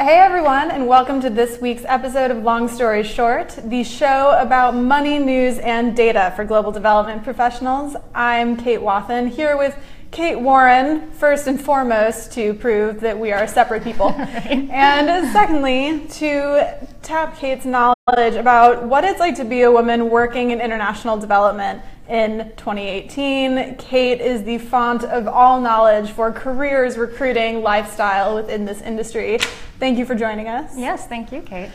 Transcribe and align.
Hey 0.00 0.20
everyone, 0.20 0.70
and 0.70 0.86
welcome 0.86 1.20
to 1.22 1.28
this 1.28 1.60
week's 1.60 1.82
episode 1.84 2.30
of 2.30 2.44
Long 2.44 2.68
Story 2.68 3.02
Short, 3.02 3.58
the 3.64 3.82
show 3.82 4.38
about 4.40 4.76
money, 4.76 5.18
news, 5.18 5.58
and 5.58 5.96
data 5.96 6.32
for 6.36 6.44
global 6.44 6.70
development 6.70 7.24
professionals. 7.24 7.96
I'm 8.14 8.56
Kate 8.56 8.80
Wathen 8.80 9.26
here 9.26 9.56
with 9.56 9.76
Kate 10.12 10.38
Warren, 10.38 11.10
first 11.10 11.48
and 11.48 11.60
foremost, 11.60 12.30
to 12.34 12.54
prove 12.54 13.00
that 13.00 13.18
we 13.18 13.32
are 13.32 13.48
separate 13.48 13.82
people. 13.82 14.10
right. 14.18 14.70
And 14.70 15.32
secondly, 15.32 16.06
to 16.10 16.78
tap 17.02 17.36
Kate's 17.36 17.64
knowledge 17.64 17.96
about 18.36 18.84
what 18.84 19.02
it's 19.02 19.18
like 19.18 19.34
to 19.34 19.44
be 19.44 19.62
a 19.62 19.72
woman 19.72 20.10
working 20.10 20.52
in 20.52 20.60
international 20.60 21.18
development 21.18 21.82
in 22.08 22.52
2018. 22.56 23.76
Kate 23.76 24.20
is 24.20 24.42
the 24.44 24.58
font 24.58 25.04
of 25.04 25.28
all 25.28 25.60
knowledge 25.60 26.10
for 26.10 26.32
careers, 26.32 26.96
recruiting, 26.96 27.62
lifestyle 27.62 28.34
within 28.34 28.64
this 28.64 28.80
industry. 28.82 29.38
Thank 29.78 29.98
you 29.98 30.04
for 30.04 30.14
joining 30.14 30.48
us. 30.48 30.72
Yes, 30.76 31.06
thank 31.06 31.30
you, 31.32 31.42
Kate. 31.42 31.70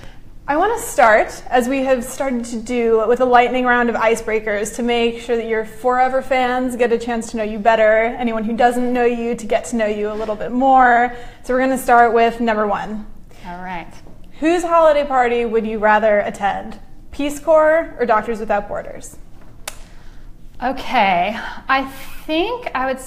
I 0.46 0.58
want 0.58 0.78
to 0.78 0.86
start, 0.86 1.42
as 1.50 1.70
we 1.70 1.86
have 1.86 2.04
started 2.04 2.44
to 2.46 2.60
do, 2.60 3.08
with 3.08 3.22
a 3.22 3.26
lightning 3.26 3.64
round 3.64 3.90
of 3.90 3.96
icebreakers 3.96 4.76
to 4.76 4.84
make 4.84 5.22
sure 5.22 5.38
that 5.38 5.46
your 5.46 5.64
forever 5.64 6.22
fans 6.22 6.76
get 6.76 6.92
a 6.92 6.98
chance 6.98 7.32
to 7.32 7.38
know 7.38 7.44
you 7.44 7.60
better, 7.60 8.04
anyone 8.18 8.44
who 8.44 8.58
doesn't 8.58 8.92
know 8.92 9.06
you 9.06 9.36
to 9.36 9.46
get 9.46 9.64
to 9.66 9.78
know 9.78 9.86
you 9.86 10.12
a 10.12 10.14
little 10.14 10.36
bit 10.36 10.52
more. 10.52 11.16
So 11.44 11.54
we're 11.54 11.60
going 11.60 11.70
to 11.70 11.78
start 11.78 12.14
with 12.14 12.42
number 12.42 12.68
one. 12.68 13.08
All 13.46 13.64
right. 13.64 13.88
Whose 14.42 14.64
holiday 14.64 15.06
party 15.06 15.46
would 15.46 15.66
you 15.66 15.80
rather 15.80 16.20
attend? 16.20 16.78
Peace 17.12 17.40
Corps 17.40 17.96
or 17.98 18.06
Doctors 18.06 18.42
Without 18.42 18.68
Borders? 18.68 19.18
Okay, 20.64 21.38
I 21.68 21.84
think 22.26 22.72
I 22.74 22.86
would 22.86 23.02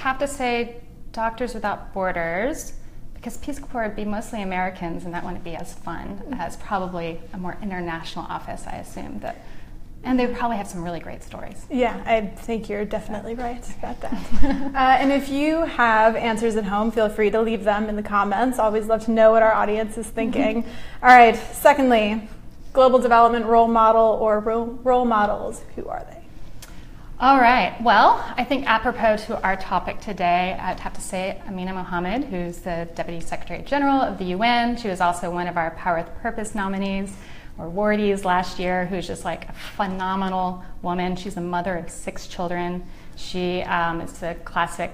have 0.00 0.18
to 0.20 0.26
say 0.26 0.80
Doctors 1.12 1.52
Without 1.52 1.92
Borders 1.92 2.72
because 3.12 3.36
Peace 3.36 3.58
Corps 3.58 3.82
would 3.82 3.96
be 3.96 4.06
mostly 4.06 4.40
Americans 4.40 5.04
and 5.04 5.12
that 5.12 5.22
wouldn't 5.22 5.44
be 5.44 5.54
as 5.54 5.74
fun 5.74 6.34
as 6.40 6.56
probably 6.56 7.20
a 7.34 7.36
more 7.36 7.58
international 7.60 8.24
office, 8.24 8.64
I 8.66 8.76
assume. 8.76 9.20
That, 9.20 9.44
and 10.02 10.18
they 10.18 10.26
probably 10.26 10.56
have 10.56 10.66
some 10.66 10.82
really 10.82 11.00
great 11.00 11.22
stories. 11.22 11.66
Yeah, 11.70 12.02
I 12.06 12.22
think 12.22 12.70
you're 12.70 12.86
definitely 12.86 13.34
right 13.34 13.62
about 13.76 14.00
that. 14.00 14.14
uh, 14.74 15.02
and 15.02 15.12
if 15.12 15.28
you 15.28 15.66
have 15.66 16.16
answers 16.16 16.56
at 16.56 16.64
home, 16.64 16.90
feel 16.90 17.10
free 17.10 17.30
to 17.30 17.42
leave 17.42 17.64
them 17.64 17.90
in 17.90 17.96
the 17.96 18.02
comments. 18.02 18.58
Always 18.58 18.86
love 18.86 19.04
to 19.04 19.10
know 19.10 19.32
what 19.32 19.42
our 19.42 19.52
audience 19.52 19.98
is 19.98 20.06
thinking. 20.06 20.64
All 21.02 21.10
right, 21.10 21.36
secondly, 21.36 22.26
global 22.72 22.98
development 22.98 23.44
role 23.44 23.68
model 23.68 24.16
or 24.18 24.40
role, 24.40 24.64
role 24.82 25.04
models, 25.04 25.62
who 25.76 25.86
are 25.88 26.06
they? 26.10 26.21
All 27.22 27.38
right. 27.38 27.80
Well, 27.80 28.20
I 28.36 28.42
think 28.42 28.66
apropos 28.66 29.18
to 29.26 29.40
our 29.44 29.54
topic 29.54 30.00
today, 30.00 30.58
I'd 30.60 30.80
have 30.80 30.92
to 30.94 31.00
say 31.00 31.40
Amina 31.46 31.72
Mohammed, 31.72 32.24
who's 32.24 32.58
the 32.58 32.88
Deputy 32.96 33.20
Secretary 33.20 33.62
General 33.62 34.00
of 34.00 34.18
the 34.18 34.24
UN. 34.24 34.76
She 34.76 34.88
was 34.88 35.00
also 35.00 35.30
one 35.30 35.46
of 35.46 35.56
our 35.56 35.70
Power 35.70 35.98
with 35.98 36.12
Purpose 36.16 36.52
nominees 36.56 37.14
or 37.58 37.68
awardees 37.68 38.24
last 38.24 38.58
year, 38.58 38.86
who's 38.86 39.06
just 39.06 39.24
like 39.24 39.48
a 39.48 39.52
phenomenal 39.52 40.64
woman. 40.82 41.14
She's 41.14 41.36
a 41.36 41.40
mother 41.40 41.76
of 41.76 41.90
six 41.90 42.26
children. 42.26 42.84
She 43.14 43.62
um, 43.62 44.00
is 44.00 44.20
a 44.24 44.34
classic 44.44 44.90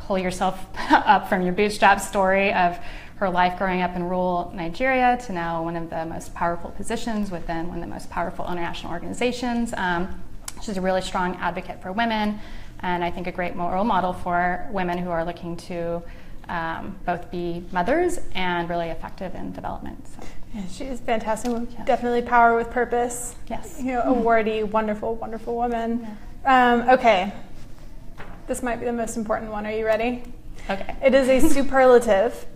pull 0.00 0.18
yourself 0.18 0.62
up 0.90 1.30
from 1.30 1.40
your 1.40 1.54
bootstrap 1.54 2.02
story 2.02 2.52
of 2.52 2.78
her 3.16 3.30
life 3.30 3.56
growing 3.56 3.80
up 3.80 3.96
in 3.96 4.02
rural 4.04 4.52
Nigeria 4.54 5.18
to 5.24 5.32
now 5.32 5.62
one 5.62 5.76
of 5.76 5.88
the 5.88 6.04
most 6.04 6.34
powerful 6.34 6.72
positions 6.72 7.30
within 7.30 7.68
one 7.68 7.78
of 7.78 7.88
the 7.88 7.90
most 7.90 8.10
powerful 8.10 8.44
international 8.44 8.92
organizations. 8.92 9.72
Um, 9.78 10.22
She's 10.62 10.76
a 10.76 10.80
really 10.80 11.02
strong 11.02 11.36
advocate 11.36 11.82
for 11.82 11.90
women, 11.90 12.38
and 12.80 13.02
I 13.02 13.10
think 13.10 13.26
a 13.26 13.32
great 13.32 13.56
role 13.56 13.84
model 13.84 14.12
for 14.12 14.68
women 14.70 14.96
who 14.96 15.10
are 15.10 15.24
looking 15.24 15.56
to 15.56 16.02
um, 16.48 16.96
both 17.04 17.30
be 17.30 17.64
mothers 17.72 18.20
and 18.34 18.68
really 18.68 18.88
effective 18.88 19.34
in 19.34 19.52
development. 19.52 20.06
So. 20.06 20.26
Yeah, 20.54 20.66
she 20.68 20.84
is 20.84 21.00
fantastic. 21.00 21.50
Yeah. 21.50 21.84
Definitely 21.84 22.22
power 22.22 22.56
with 22.56 22.70
purpose. 22.70 23.34
Yes. 23.48 23.78
You 23.80 23.92
know, 23.92 24.02
awardee, 24.02 24.64
wonderful, 24.64 25.16
wonderful 25.16 25.56
woman. 25.56 26.06
Yeah. 26.44 26.72
Um, 26.74 26.90
okay. 26.90 27.32
This 28.46 28.62
might 28.62 28.78
be 28.78 28.84
the 28.84 28.92
most 28.92 29.16
important 29.16 29.50
one. 29.50 29.66
Are 29.66 29.72
you 29.72 29.86
ready? 29.86 30.22
Okay. 30.70 30.94
It 31.02 31.14
is 31.14 31.28
a 31.28 31.40
superlative. 31.54 32.46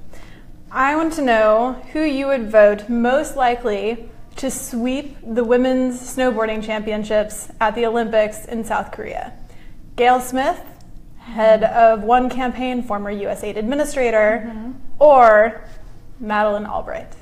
I 0.71 0.95
want 0.95 1.13
to 1.15 1.23
know 1.23 1.83
who 1.93 2.03
you 2.03 2.27
would 2.27 2.51
vote 2.51 2.89
most 2.89 3.35
likely 3.37 4.11
to 4.37 4.51
sweep 4.51 5.17
the 5.23 5.45
women's 5.45 6.01
snowboarding 6.01 6.63
championships 6.63 7.51
at 7.61 7.75
the 7.75 7.87
Olympics 7.87 8.45
in 8.45 8.65
South 8.65 8.93
Korea. 8.93 9.33
Gayle 9.97 10.21
Smith, 10.21 10.61
head 11.19 11.65
of 11.65 12.03
One 12.03 12.29
Campaign, 12.29 12.83
former 12.83 13.13
USAID 13.13 13.57
administrator, 13.57 14.45
mm-hmm. 14.47 14.73
or 14.99 15.65
Madeleine 16.21 16.67
Albright? 16.67 17.13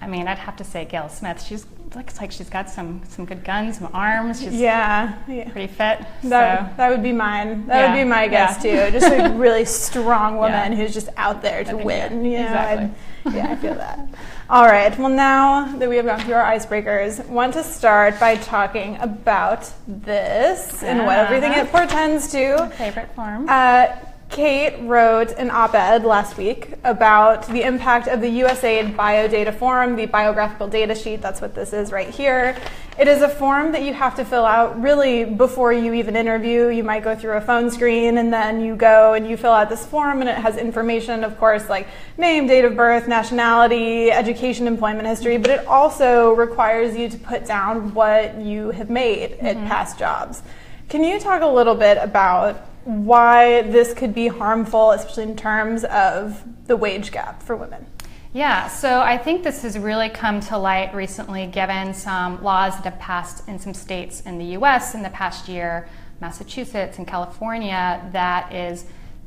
I 0.00 0.08
mean, 0.08 0.26
I'd 0.26 0.38
have 0.38 0.56
to 0.56 0.64
say 0.64 0.84
Gayle 0.84 1.08
Smith. 1.08 1.40
She's 1.40 1.64
looks 1.96 2.20
like 2.20 2.32
she's 2.32 2.48
got 2.48 2.70
some 2.70 3.02
some 3.08 3.24
good 3.24 3.44
guns, 3.44 3.78
some 3.78 3.90
arms. 3.92 4.40
She's 4.40 4.52
yeah, 4.52 5.18
yeah. 5.28 5.50
pretty 5.50 5.68
fit. 5.68 6.04
That, 6.24 6.70
so. 6.70 6.76
that 6.76 6.90
would 6.90 7.02
be 7.02 7.12
mine. 7.12 7.66
That 7.66 7.80
yeah. 7.80 7.92
would 7.92 8.02
be 8.02 8.08
my 8.08 8.28
guess 8.28 8.64
yeah. 8.64 8.90
too. 8.90 8.98
Just 8.98 9.12
a 9.12 9.32
really 9.36 9.64
strong 9.64 10.36
woman 10.36 10.72
who's 10.72 10.94
just 10.94 11.08
out 11.16 11.42
there 11.42 11.64
to 11.64 11.76
win. 11.76 12.22
Know, 12.22 12.30
exactly. 12.30 12.90
yeah, 13.34 13.52
I 13.52 13.56
feel 13.56 13.74
that. 13.74 14.08
All 14.50 14.66
right. 14.66 14.96
Well, 14.98 15.08
now 15.08 15.76
that 15.78 15.88
we 15.88 15.96
have 15.96 16.06
gone 16.06 16.20
through 16.20 16.34
our 16.34 16.44
icebreakers, 16.44 17.26
want 17.28 17.54
to 17.54 17.64
start 17.64 18.18
by 18.18 18.36
talking 18.36 18.96
about 18.96 19.72
this 19.86 20.82
and 20.82 21.06
what 21.06 21.18
everything 21.18 21.52
it 21.52 21.70
portends 21.70 22.30
to. 22.32 22.68
Favorite 22.76 23.14
form. 23.14 23.46
Uh, 23.48 23.86
Kate 24.32 24.80
wrote 24.80 25.32
an 25.32 25.50
op 25.50 25.74
ed 25.74 26.04
last 26.04 26.38
week 26.38 26.72
about 26.84 27.46
the 27.48 27.62
impact 27.62 28.08
of 28.08 28.22
the 28.22 28.40
USAID 28.40 28.96
Biodata 28.96 29.54
Form, 29.54 29.94
the 29.94 30.06
biographical 30.06 30.68
data 30.68 30.94
sheet. 30.94 31.20
That's 31.20 31.42
what 31.42 31.54
this 31.54 31.74
is 31.74 31.92
right 31.92 32.08
here. 32.08 32.56
It 32.98 33.08
is 33.08 33.20
a 33.20 33.28
form 33.28 33.72
that 33.72 33.82
you 33.82 33.92
have 33.92 34.16
to 34.16 34.24
fill 34.24 34.46
out 34.46 34.80
really 34.80 35.26
before 35.26 35.70
you 35.74 35.92
even 35.92 36.16
interview. 36.16 36.68
You 36.68 36.82
might 36.82 37.04
go 37.04 37.14
through 37.14 37.36
a 37.36 37.42
phone 37.42 37.70
screen 37.70 38.16
and 38.16 38.32
then 38.32 38.62
you 38.62 38.74
go 38.74 39.12
and 39.12 39.28
you 39.28 39.36
fill 39.36 39.52
out 39.52 39.68
this 39.68 39.84
form, 39.84 40.22
and 40.22 40.30
it 40.30 40.36
has 40.36 40.56
information, 40.56 41.24
of 41.24 41.38
course, 41.38 41.68
like 41.68 41.86
name, 42.16 42.46
date 42.46 42.64
of 42.64 42.74
birth, 42.74 43.06
nationality, 43.06 44.10
education, 44.10 44.66
employment 44.66 45.06
history, 45.06 45.36
but 45.36 45.50
it 45.50 45.66
also 45.66 46.32
requires 46.32 46.96
you 46.96 47.10
to 47.10 47.18
put 47.18 47.44
down 47.44 47.92
what 47.92 48.40
you 48.40 48.70
have 48.70 48.88
made 48.88 49.32
mm-hmm. 49.32 49.46
at 49.46 49.56
past 49.68 49.98
jobs. 49.98 50.40
Can 50.88 51.04
you 51.04 51.20
talk 51.20 51.42
a 51.42 51.46
little 51.46 51.74
bit 51.74 51.98
about 51.98 52.66
why 52.84 53.62
this 53.62 53.94
could 53.94 54.14
be 54.14 54.28
harmful, 54.28 54.90
especially 54.92 55.24
in 55.24 55.36
terms 55.36 55.84
of 55.84 56.42
the 56.66 56.76
wage 56.76 57.12
gap 57.12 57.42
for 57.42 57.56
women. 57.56 57.86
Yeah, 58.34 58.68
so 58.68 59.00
I 59.00 59.18
think 59.18 59.44
this 59.44 59.60
has 59.62 59.78
really 59.78 60.08
come 60.08 60.40
to 60.40 60.56
light 60.56 60.94
recently 60.94 61.46
given 61.46 61.92
some 61.92 62.42
laws 62.42 62.74
that 62.76 62.84
have 62.84 62.98
passed 62.98 63.46
in 63.46 63.58
some 63.58 63.74
states 63.74 64.22
in 64.22 64.38
the 64.38 64.56
US 64.56 64.94
in 64.94 65.02
the 65.02 65.10
past 65.10 65.48
year, 65.48 65.86
Massachusetts 66.20 66.96
and 66.96 67.06
California, 67.06 68.08
that 68.12 68.52
is 68.52 68.86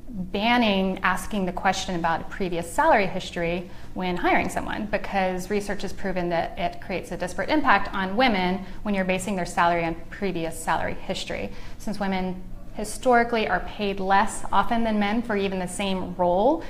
banning 0.10 1.00
asking 1.04 1.46
the 1.46 1.52
question 1.52 1.96
about 1.96 2.22
a 2.22 2.24
previous 2.26 2.72
salary 2.72 3.06
history 3.06 3.70
when 3.94 4.16
hiring 4.18 4.50
someone 4.50 4.86
because 4.88 5.50
research 5.50 5.82
has 5.82 5.92
proven 5.92 6.30
that 6.30 6.58
it 6.58 6.82
creates 6.82 7.12
a 7.12 7.18
disparate 7.18 7.50
impact 7.50 7.94
on 7.94 8.16
women 8.16 8.64
when 8.84 8.96
you're 8.96 9.06
basing 9.06 9.36
their 9.36 9.46
salary 9.46 9.84
on 9.84 9.96
previous 10.10 10.58
salary 10.58 10.94
history. 10.94 11.52
Since 11.80 12.00
women 12.00 12.42
historically 12.76 13.48
are 13.48 13.62
paid 13.62 14.00
less 14.00 14.44
often 14.52 14.84
than 14.84 15.00
men 15.00 15.22
for 15.22 15.36
even 15.36 15.60
the 15.60 15.68
same 15.68 16.16
role, 16.16 16.64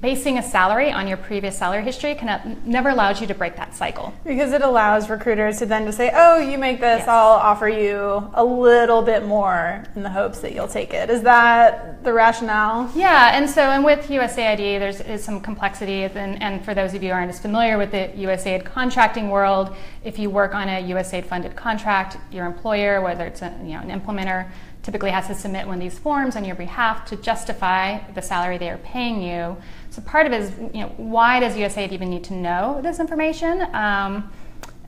basing 0.00 0.38
a 0.38 0.42
salary 0.42 0.92
on 0.92 1.08
your 1.08 1.16
previous 1.16 1.58
salary 1.58 1.82
history 1.82 2.14
can 2.14 2.60
never 2.64 2.88
allows 2.88 3.20
you 3.20 3.26
to 3.26 3.34
break 3.34 3.56
that 3.56 3.74
cycle. 3.74 4.14
Because 4.24 4.52
it 4.52 4.62
allows 4.62 5.10
recruiters 5.10 5.58
to 5.58 5.66
then 5.66 5.84
to 5.86 5.92
say 5.92 6.12
oh 6.14 6.38
you 6.38 6.56
make 6.56 6.78
this 6.78 7.00
yes. 7.00 7.08
i'll 7.08 7.34
offer 7.34 7.68
you 7.68 8.30
a 8.34 8.44
little 8.44 9.02
bit 9.02 9.24
more 9.26 9.84
in 9.96 10.02
the 10.04 10.10
hopes 10.10 10.40
that 10.40 10.54
you'll 10.54 10.68
take 10.68 10.94
it. 10.94 11.10
Is 11.10 11.22
that 11.22 12.04
the 12.04 12.12
rationale? 12.12 12.90
Yeah 12.94 13.36
and 13.36 13.50
so 13.50 13.62
and 13.62 13.84
with 13.84 14.06
usaid 14.08 14.78
there's 14.78 15.00
is 15.00 15.24
some 15.24 15.40
complexity 15.40 16.04
and, 16.04 16.40
and 16.40 16.64
for 16.64 16.74
those 16.74 16.94
of 16.94 17.02
you 17.02 17.08
who 17.08 17.14
aren't 17.14 17.30
as 17.30 17.40
familiar 17.40 17.76
with 17.76 17.90
the 17.90 18.08
usaid 18.16 18.64
contracting 18.64 19.30
world 19.30 19.74
if 20.04 20.16
you 20.18 20.30
work 20.30 20.54
on 20.54 20.68
a 20.68 20.80
usaid 20.80 21.26
funded 21.26 21.56
contract 21.56 22.18
your 22.30 22.46
employer 22.46 23.00
whether 23.00 23.26
it's 23.26 23.42
a, 23.42 23.52
you 23.64 23.72
know, 23.72 23.80
an 23.80 24.00
implementer 24.00 24.48
typically 24.88 25.10
has 25.10 25.26
to 25.26 25.34
submit 25.34 25.66
one 25.66 25.74
of 25.74 25.82
these 25.82 25.98
forms 25.98 26.34
on 26.34 26.46
your 26.46 26.56
behalf 26.56 27.04
to 27.04 27.14
justify 27.16 27.98
the 28.14 28.22
salary 28.22 28.56
they 28.56 28.70
are 28.70 28.78
paying 28.78 29.20
you. 29.20 29.54
So 29.90 30.00
part 30.00 30.26
of 30.26 30.32
it 30.32 30.40
is, 30.40 30.52
you 30.72 30.80
know, 30.80 30.94
why 30.96 31.40
does 31.40 31.56
USAID 31.56 31.92
even 31.92 32.08
need 32.08 32.24
to 32.24 32.32
know 32.32 32.80
this 32.82 32.98
information? 32.98 33.66
Um, 33.74 34.32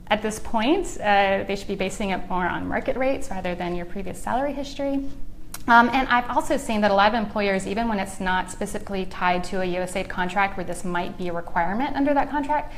at 0.07 0.23
this 0.23 0.39
point, 0.39 0.97
uh, 0.99 1.43
they 1.43 1.55
should 1.55 1.67
be 1.67 1.75
basing 1.75 2.09
it 2.09 2.27
more 2.27 2.47
on 2.47 2.67
market 2.67 2.97
rates 2.97 3.29
rather 3.29 3.53
than 3.53 3.75
your 3.75 3.85
previous 3.85 4.19
salary 4.19 4.53
history. 4.53 5.05
Um, 5.67 5.87
and 5.89 6.07
I've 6.07 6.31
also 6.31 6.57
seen 6.57 6.81
that 6.81 6.89
a 6.89 6.95
lot 6.95 7.13
of 7.13 7.13
employers, 7.13 7.67
even 7.67 7.87
when 7.87 7.99
it's 7.99 8.19
not 8.19 8.49
specifically 8.49 9.05
tied 9.05 9.43
to 9.45 9.61
a 9.61 9.65
USAID 9.65 10.09
contract 10.09 10.57
where 10.57 10.65
this 10.65 10.83
might 10.83 11.15
be 11.15 11.27
a 11.27 11.33
requirement 11.33 11.95
under 11.95 12.15
that 12.15 12.31
contract, 12.31 12.73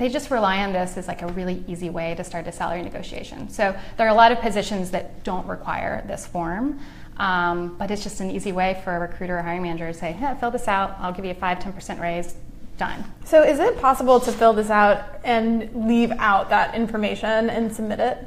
they 0.00 0.08
just 0.08 0.30
rely 0.30 0.64
on 0.64 0.72
this 0.72 0.96
as 0.96 1.06
like 1.06 1.20
a 1.20 1.26
really 1.28 1.62
easy 1.68 1.90
way 1.90 2.14
to 2.14 2.24
start 2.24 2.46
a 2.46 2.52
salary 2.52 2.80
negotiation. 2.80 3.50
So 3.50 3.76
there 3.98 4.06
are 4.06 4.10
a 4.10 4.14
lot 4.14 4.32
of 4.32 4.40
positions 4.40 4.90
that 4.92 5.22
don't 5.24 5.46
require 5.46 6.02
this 6.08 6.26
form. 6.26 6.80
Um, 7.18 7.76
but 7.76 7.90
it's 7.90 8.02
just 8.02 8.20
an 8.20 8.30
easy 8.30 8.50
way 8.50 8.80
for 8.82 8.96
a 8.96 8.98
recruiter 8.98 9.38
or 9.38 9.42
hiring 9.42 9.60
manager 9.60 9.86
to 9.88 9.94
say, 9.94 10.16
yeah, 10.18 10.34
fill 10.34 10.50
this 10.50 10.66
out, 10.66 10.96
I'll 10.98 11.12
give 11.12 11.26
you 11.26 11.32
a 11.32 11.34
5 11.34 11.58
10% 11.58 12.00
raise, 12.00 12.34
done. 12.78 13.04
So, 13.26 13.42
is 13.42 13.58
it 13.58 13.78
possible 13.78 14.20
to 14.20 14.32
fill 14.32 14.54
this 14.54 14.70
out 14.70 15.04
and 15.22 15.86
leave 15.86 16.12
out 16.12 16.48
that 16.48 16.74
information 16.74 17.50
and 17.50 17.70
submit 17.70 18.00
it? 18.00 18.26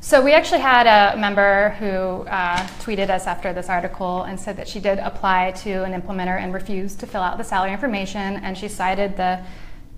So 0.00 0.22
we 0.22 0.32
actually 0.32 0.60
had 0.60 0.86
a 0.86 1.16
member 1.16 1.70
who 1.78 1.86
uh, 2.28 2.58
tweeted 2.80 3.10
us 3.10 3.26
after 3.26 3.52
this 3.52 3.68
article 3.68 4.22
and 4.22 4.38
said 4.38 4.56
that 4.56 4.68
she 4.68 4.78
did 4.78 4.98
apply 4.98 5.52
to 5.62 5.84
an 5.84 6.00
implementer 6.00 6.38
and 6.40 6.52
refused 6.52 7.00
to 7.00 7.06
fill 7.06 7.22
out 7.22 7.38
the 7.38 7.44
salary 7.44 7.72
information, 7.72 8.36
and 8.36 8.58
she 8.58 8.68
cited 8.68 9.16
the 9.16 9.40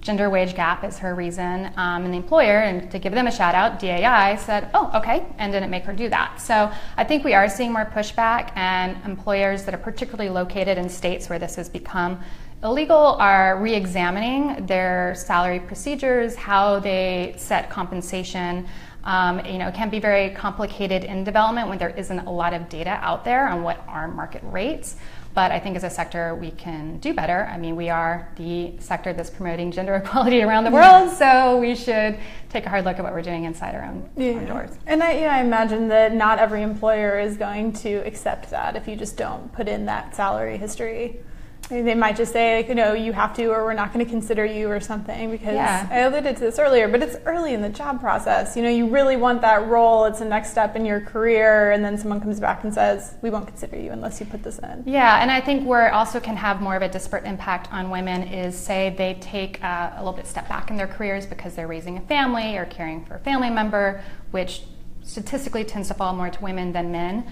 gender 0.08 0.31
wage 0.31 0.55
gap 0.55 0.84
is 0.84 0.96
her 0.96 1.14
reason. 1.14 1.70
Um, 1.76 2.06
and 2.06 2.14
the 2.14 2.16
employer, 2.16 2.60
and 2.60 2.90
to 2.93 2.99
give 2.99 3.12
them 3.12 3.26
a 3.26 3.31
shout 3.31 3.55
out, 3.55 3.78
DAI 3.78 4.37
said, 4.37 4.70
"Oh, 4.72 4.90
okay," 4.94 5.26
and 5.37 5.52
didn't 5.52 5.69
make 5.69 5.84
her 5.84 5.93
do 5.93 6.08
that. 6.08 6.40
So 6.40 6.72
I 6.96 7.05
think 7.05 7.25
we 7.25 7.34
are 7.34 7.46
seeing 7.46 7.75
more 7.75 7.84
pushback, 7.84 8.56
and 8.56 8.96
employers 9.05 9.64
that 9.64 9.75
are 9.75 9.84
particularly 9.90 10.31
located 10.31 10.78
in 10.78 10.88
states 10.88 11.28
where 11.28 11.38
this 11.38 11.56
has 11.56 11.69
become 11.69 12.20
illegal 12.64 13.16
are 13.20 13.58
re-examining 13.60 14.64
their 14.64 15.14
salary 15.14 15.60
procedures, 15.60 16.34
how 16.34 16.78
they 16.78 17.34
set 17.37 17.69
compensation. 17.69 18.66
Um, 19.05 19.44
you 19.44 19.58
know, 19.58 19.69
it 19.69 19.75
can 19.75 19.90
be 19.90 20.00
very 20.00 20.31
complicated 20.31 21.05
in 21.05 21.22
development 21.22 21.69
when 21.69 21.76
there 21.76 21.90
isn't 21.90 22.20
a 22.20 22.31
lot 22.31 22.55
of 22.55 22.70
data 22.70 22.99
out 23.02 23.26
there 23.26 23.46
on 23.46 23.62
what 23.62 23.84
are 23.87 24.08
market 24.08 24.43
rates. 24.44 24.96
But 25.38 25.52
I 25.52 25.61
think 25.61 25.76
as 25.76 25.85
a 25.85 25.90
sector, 25.90 26.35
we 26.35 26.50
can 26.50 26.99
do 26.99 27.14
better. 27.14 27.49
I 27.49 27.58
mean, 27.58 27.76
we 27.76 27.90
are 27.90 28.29
the 28.35 28.73
sector 28.81 29.12
that's 29.12 29.31
promoting 29.31 29.70
gender 29.70 29.94
equality 30.05 30.43
around 30.43 30.64
the 30.64 30.73
world, 30.73 31.12
so 31.12 31.61
we 31.61 31.76
should 31.76 32.19
take 32.49 32.67
a 32.67 32.69
hard 32.69 32.85
look 32.85 32.99
at 32.99 33.05
what 33.05 33.12
we're 33.12 33.23
doing 33.23 33.44
inside 33.44 33.76
our 33.76 33.85
own, 33.85 34.11
yeah. 34.17 34.32
own 34.32 34.46
doors. 34.46 34.70
And 34.88 35.00
I, 35.00 35.12
I 35.26 35.40
imagine 35.40 35.87
that 35.90 36.12
not 36.12 36.40
every 36.40 36.62
employer 36.62 37.20
is 37.20 37.37
going 37.37 37.73
to 37.75 37.99
accept 37.99 38.50
that 38.50 38.75
if 38.75 38.88
you 38.88 38.96
just 38.96 39.17
don't 39.17 39.52
put 39.52 39.69
in 39.69 39.87
that 39.87 40.17
salary 40.17 40.56
history. 40.56 41.20
They 41.69 41.94
might 41.94 42.17
just 42.17 42.32
say, 42.32 42.56
like, 42.56 42.69
you 42.69 42.75
know, 42.75 42.94
you 42.94 43.12
have 43.12 43.35
to, 43.37 43.47
or 43.49 43.65
we're 43.65 43.75
not 43.75 43.93
going 43.93 44.05
to 44.05 44.11
consider 44.11 44.44
you, 44.44 44.70
or 44.70 44.81
something. 44.81 45.31
Because 45.31 45.55
yeah. 45.55 45.87
I 45.91 45.99
alluded 46.00 46.37
to 46.37 46.41
this 46.41 46.59
earlier, 46.59 46.88
but 46.88 47.03
it's 47.03 47.17
early 47.26 47.53
in 47.53 47.61
the 47.61 47.69
job 47.69 48.00
process. 48.00 48.56
You 48.56 48.62
know, 48.62 48.70
you 48.70 48.88
really 48.88 49.17
want 49.17 49.43
that 49.43 49.67
role. 49.69 50.06
It's 50.06 50.20
the 50.20 50.25
next 50.25 50.50
step 50.50 50.76
in 50.76 50.87
your 50.87 51.00
career, 51.00 51.73
and 51.73 51.85
then 51.85 51.99
someone 51.99 52.20
comes 52.20 52.41
back 52.41 52.65
and 52.65 52.73
says, 52.73 53.15
"We 53.20 53.29
won't 53.29 53.47
consider 53.47 53.76
you 53.79 53.91
unless 53.91 54.19
you 54.19 54.26
put 54.26 54.43
this 54.43 54.59
in." 54.59 54.85
Yeah, 54.87 55.20
and 55.20 55.31
I 55.31 55.41
think 55.41 55.67
where 55.67 55.87
it 55.88 55.93
also 55.93 56.20
can 56.20 56.37
have 56.37 56.62
more 56.62 56.75
of 56.75 56.82
a 56.82 56.88
disparate 56.88 57.25
impact 57.25 57.70
on 57.73 57.91
women 57.91 58.23
is, 58.23 58.56
say, 58.56 58.94
they 58.97 59.15
take 59.20 59.62
uh, 59.62 59.91
a 59.94 59.99
little 59.99 60.15
bit 60.15 60.26
step 60.26 60.49
back 60.49 60.70
in 60.70 60.76
their 60.76 60.87
careers 60.87 61.26
because 61.26 61.55
they're 61.55 61.69
raising 61.69 61.99
a 61.99 62.03
family 62.03 62.56
or 62.56 62.65
caring 62.65 63.05
for 63.05 63.17
a 63.17 63.20
family 63.20 63.50
member, 63.50 64.03
which 64.31 64.62
statistically 65.03 65.65
tends 65.65 65.88
to 65.88 65.94
fall 65.94 66.15
more 66.15 66.29
to 66.29 66.43
women 66.43 66.73
than 66.73 66.93
men 66.93 67.26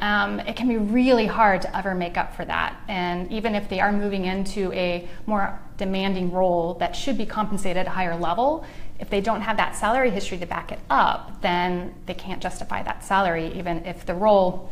um, 0.00 0.40
it 0.40 0.54
can 0.56 0.68
be 0.68 0.76
really 0.76 1.26
hard 1.26 1.62
to 1.62 1.76
ever 1.76 1.94
make 1.94 2.16
up 2.16 2.34
for 2.36 2.44
that. 2.44 2.80
And 2.88 3.30
even 3.32 3.54
if 3.54 3.68
they 3.68 3.80
are 3.80 3.92
moving 3.92 4.26
into 4.26 4.72
a 4.72 5.08
more 5.26 5.58
demanding 5.76 6.32
role 6.32 6.74
that 6.74 6.94
should 6.94 7.18
be 7.18 7.26
compensated 7.26 7.78
at 7.78 7.86
a 7.86 7.90
higher 7.90 8.16
level, 8.16 8.64
if 9.00 9.10
they 9.10 9.20
don't 9.20 9.40
have 9.40 9.56
that 9.56 9.74
salary 9.74 10.10
history 10.10 10.38
to 10.38 10.46
back 10.46 10.72
it 10.72 10.78
up, 10.90 11.40
then 11.40 11.94
they 12.06 12.14
can't 12.14 12.40
justify 12.40 12.82
that 12.82 13.04
salary, 13.04 13.52
even 13.54 13.84
if 13.86 14.06
the 14.06 14.14
role 14.14 14.70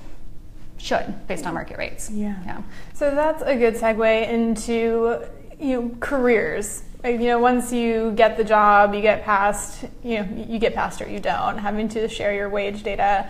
should, 0.79 1.27
based 1.27 1.47
on 1.47 1.55
market 1.55 1.79
rates. 1.79 2.11
Yeah. 2.11 2.37
yeah. 2.45 2.63
So 2.95 3.15
that's 3.15 3.43
a 3.43 3.57
good 3.57 3.75
segue 3.75 4.29
into 4.29 5.25
you 5.59 5.81
know 5.81 5.97
careers. 6.01 6.83
You 7.05 7.19
know, 7.19 7.39
once 7.39 7.73
you 7.73 8.13
get 8.17 8.37
the 8.37 8.43
job, 8.45 8.95
you 8.95 9.01
get 9.01 9.25
past 9.25 9.85
you 10.03 10.23
know 10.23 10.45
you 10.49 10.59
get 10.59 10.75
past 10.75 11.01
or 11.01 11.09
you 11.09 11.21
don't 11.21 11.59
having 11.59 11.89
to 11.91 12.09
share 12.09 12.35
your 12.35 12.49
wage 12.49 12.83
data 12.83 13.29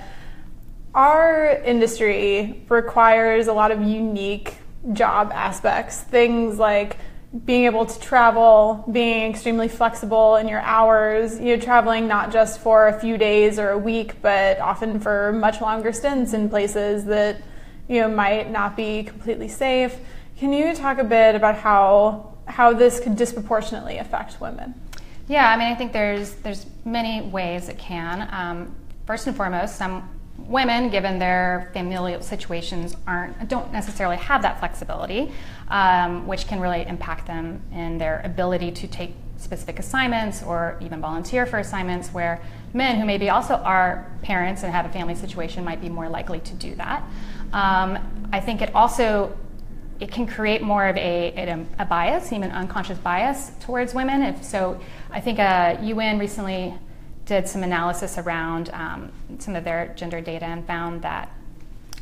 our 0.97 1.49
industry 1.63 2.65
requires 2.71 3.49
a 3.49 3.53
lot 3.53 3.71
of 3.71 3.83
unique 3.83 4.57
job 4.95 5.31
aspects, 5.33 6.01
things 6.01 6.59
like 6.59 6.97
being 7.45 7.65
able 7.65 7.85
to 7.85 8.01
travel, 8.01 8.83
being 8.91 9.31
extremely 9.31 9.69
flexible 9.69 10.37
in 10.37 10.49
your 10.49 10.61
hours, 10.61 11.39
you 11.39 11.55
know, 11.55 11.63
traveling 11.63 12.09
not 12.09 12.33
just 12.33 12.61
for 12.61 12.89
a 12.89 12.99
few 12.99 13.19
days 13.19 13.59
or 13.59 13.71
a 13.71 13.79
week, 13.79 14.23
but 14.23 14.59
often 14.59 14.99
for 14.99 15.33
much 15.33 15.61
longer 15.61 15.93
stints 15.93 16.33
in 16.33 16.49
places 16.49 17.05
that, 17.05 17.43
you 17.89 18.01
know, 18.01 18.09
might 18.09 18.51
not 18.51 18.75
be 18.75 19.03
completely 19.03 19.49
safe. 19.49 19.99
Can 20.39 20.51
you 20.53 20.75
talk 20.75 20.99
a 20.99 21.05
bit 21.05 21.35
about 21.35 21.57
how 21.57 22.33
how 22.47 22.73
this 22.73 23.01
could 23.01 23.17
disproportionately 23.17 23.99
affect 23.99 24.41
women? 24.41 24.73
Yeah, 25.29 25.51
I 25.51 25.57
mean, 25.59 25.71
I 25.71 25.75
think 25.75 25.93
there's 25.93 26.37
there's 26.37 26.65
many 26.87 27.21
ways 27.21 27.69
it 27.69 27.77
can. 27.77 28.29
Um, 28.33 28.75
first 29.05 29.27
and 29.27 29.37
foremost, 29.37 29.77
some 29.77 30.09
women, 30.39 30.91
given 30.91 31.19
their 31.19 31.71
familial 31.73 32.23
situations, 32.23 32.97
aren't 33.07 33.49
don't 33.49 33.73
necessarily 33.73 34.17
have 34.17 34.43
that 34.43 34.59
flexibility, 34.59 35.33
um, 35.69 36.27
which 36.27 36.47
can 36.47 36.61
really 36.61 36.87
impact 36.87 37.27
them 37.27 37.61
in 37.73 37.99
their 37.99 38.21
ability 38.25 38.71
to 38.73 38.87
take 38.87 39.15
specific 39.39 39.79
assignments 39.79 40.43
or 40.43 40.79
even 40.81 41.01
volunteer 41.01 41.47
for 41.47 41.59
assignments. 41.59 42.11
Where 42.11 42.41
men, 42.73 42.99
who 43.01 43.07
maybe 43.07 43.31
also 43.31 43.55
are 43.55 44.11
parents 44.23 44.63
and 44.63 44.73
have 44.73 44.87
a 44.87 44.91
family 44.91 45.15
situation, 45.15 45.65
might 45.65 45.81
be 45.81 45.89
more 45.89 46.09
likely 46.09 46.41
to 46.41 46.55
do 46.55 46.75
that. 46.77 47.03
Um, 47.53 47.99
I 48.33 48.41
think 48.41 48.63
it 48.63 48.75
also 48.75 49.37
it 49.99 50.11
can 50.11 50.27
create 50.27 50.61
more 50.63 50.87
of 50.87 50.97
a, 50.97 51.33
a, 51.37 51.67
a 51.79 51.85
bias, 51.87 52.33
even 52.33 52.51
unconscious 52.51 52.99
bias 52.99 53.53
towards 53.61 53.95
women. 53.95 54.23
If 54.23 54.45
so, 54.45 54.79
I 55.11 55.21
think 55.21 55.39
uh, 55.39 55.79
UN 55.81 56.19
recently 56.19 56.75
did 57.27 57.49
some 57.49 57.63
analysis 57.63 58.19
around 58.19 58.71
um, 58.73 59.13
some 59.39 59.55
of 59.57 59.65
their 59.65 59.93
gender 59.97 60.21
data 60.21 60.47
and 60.47 60.67
found 60.67 61.03
that 61.03 61.31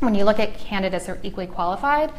when 0.01 0.15
you 0.15 0.25
look 0.25 0.39
at 0.39 0.59
candidates 0.59 1.07
that 1.07 1.17
are 1.17 1.21
equally 1.23 1.47
qualified, 1.47 2.13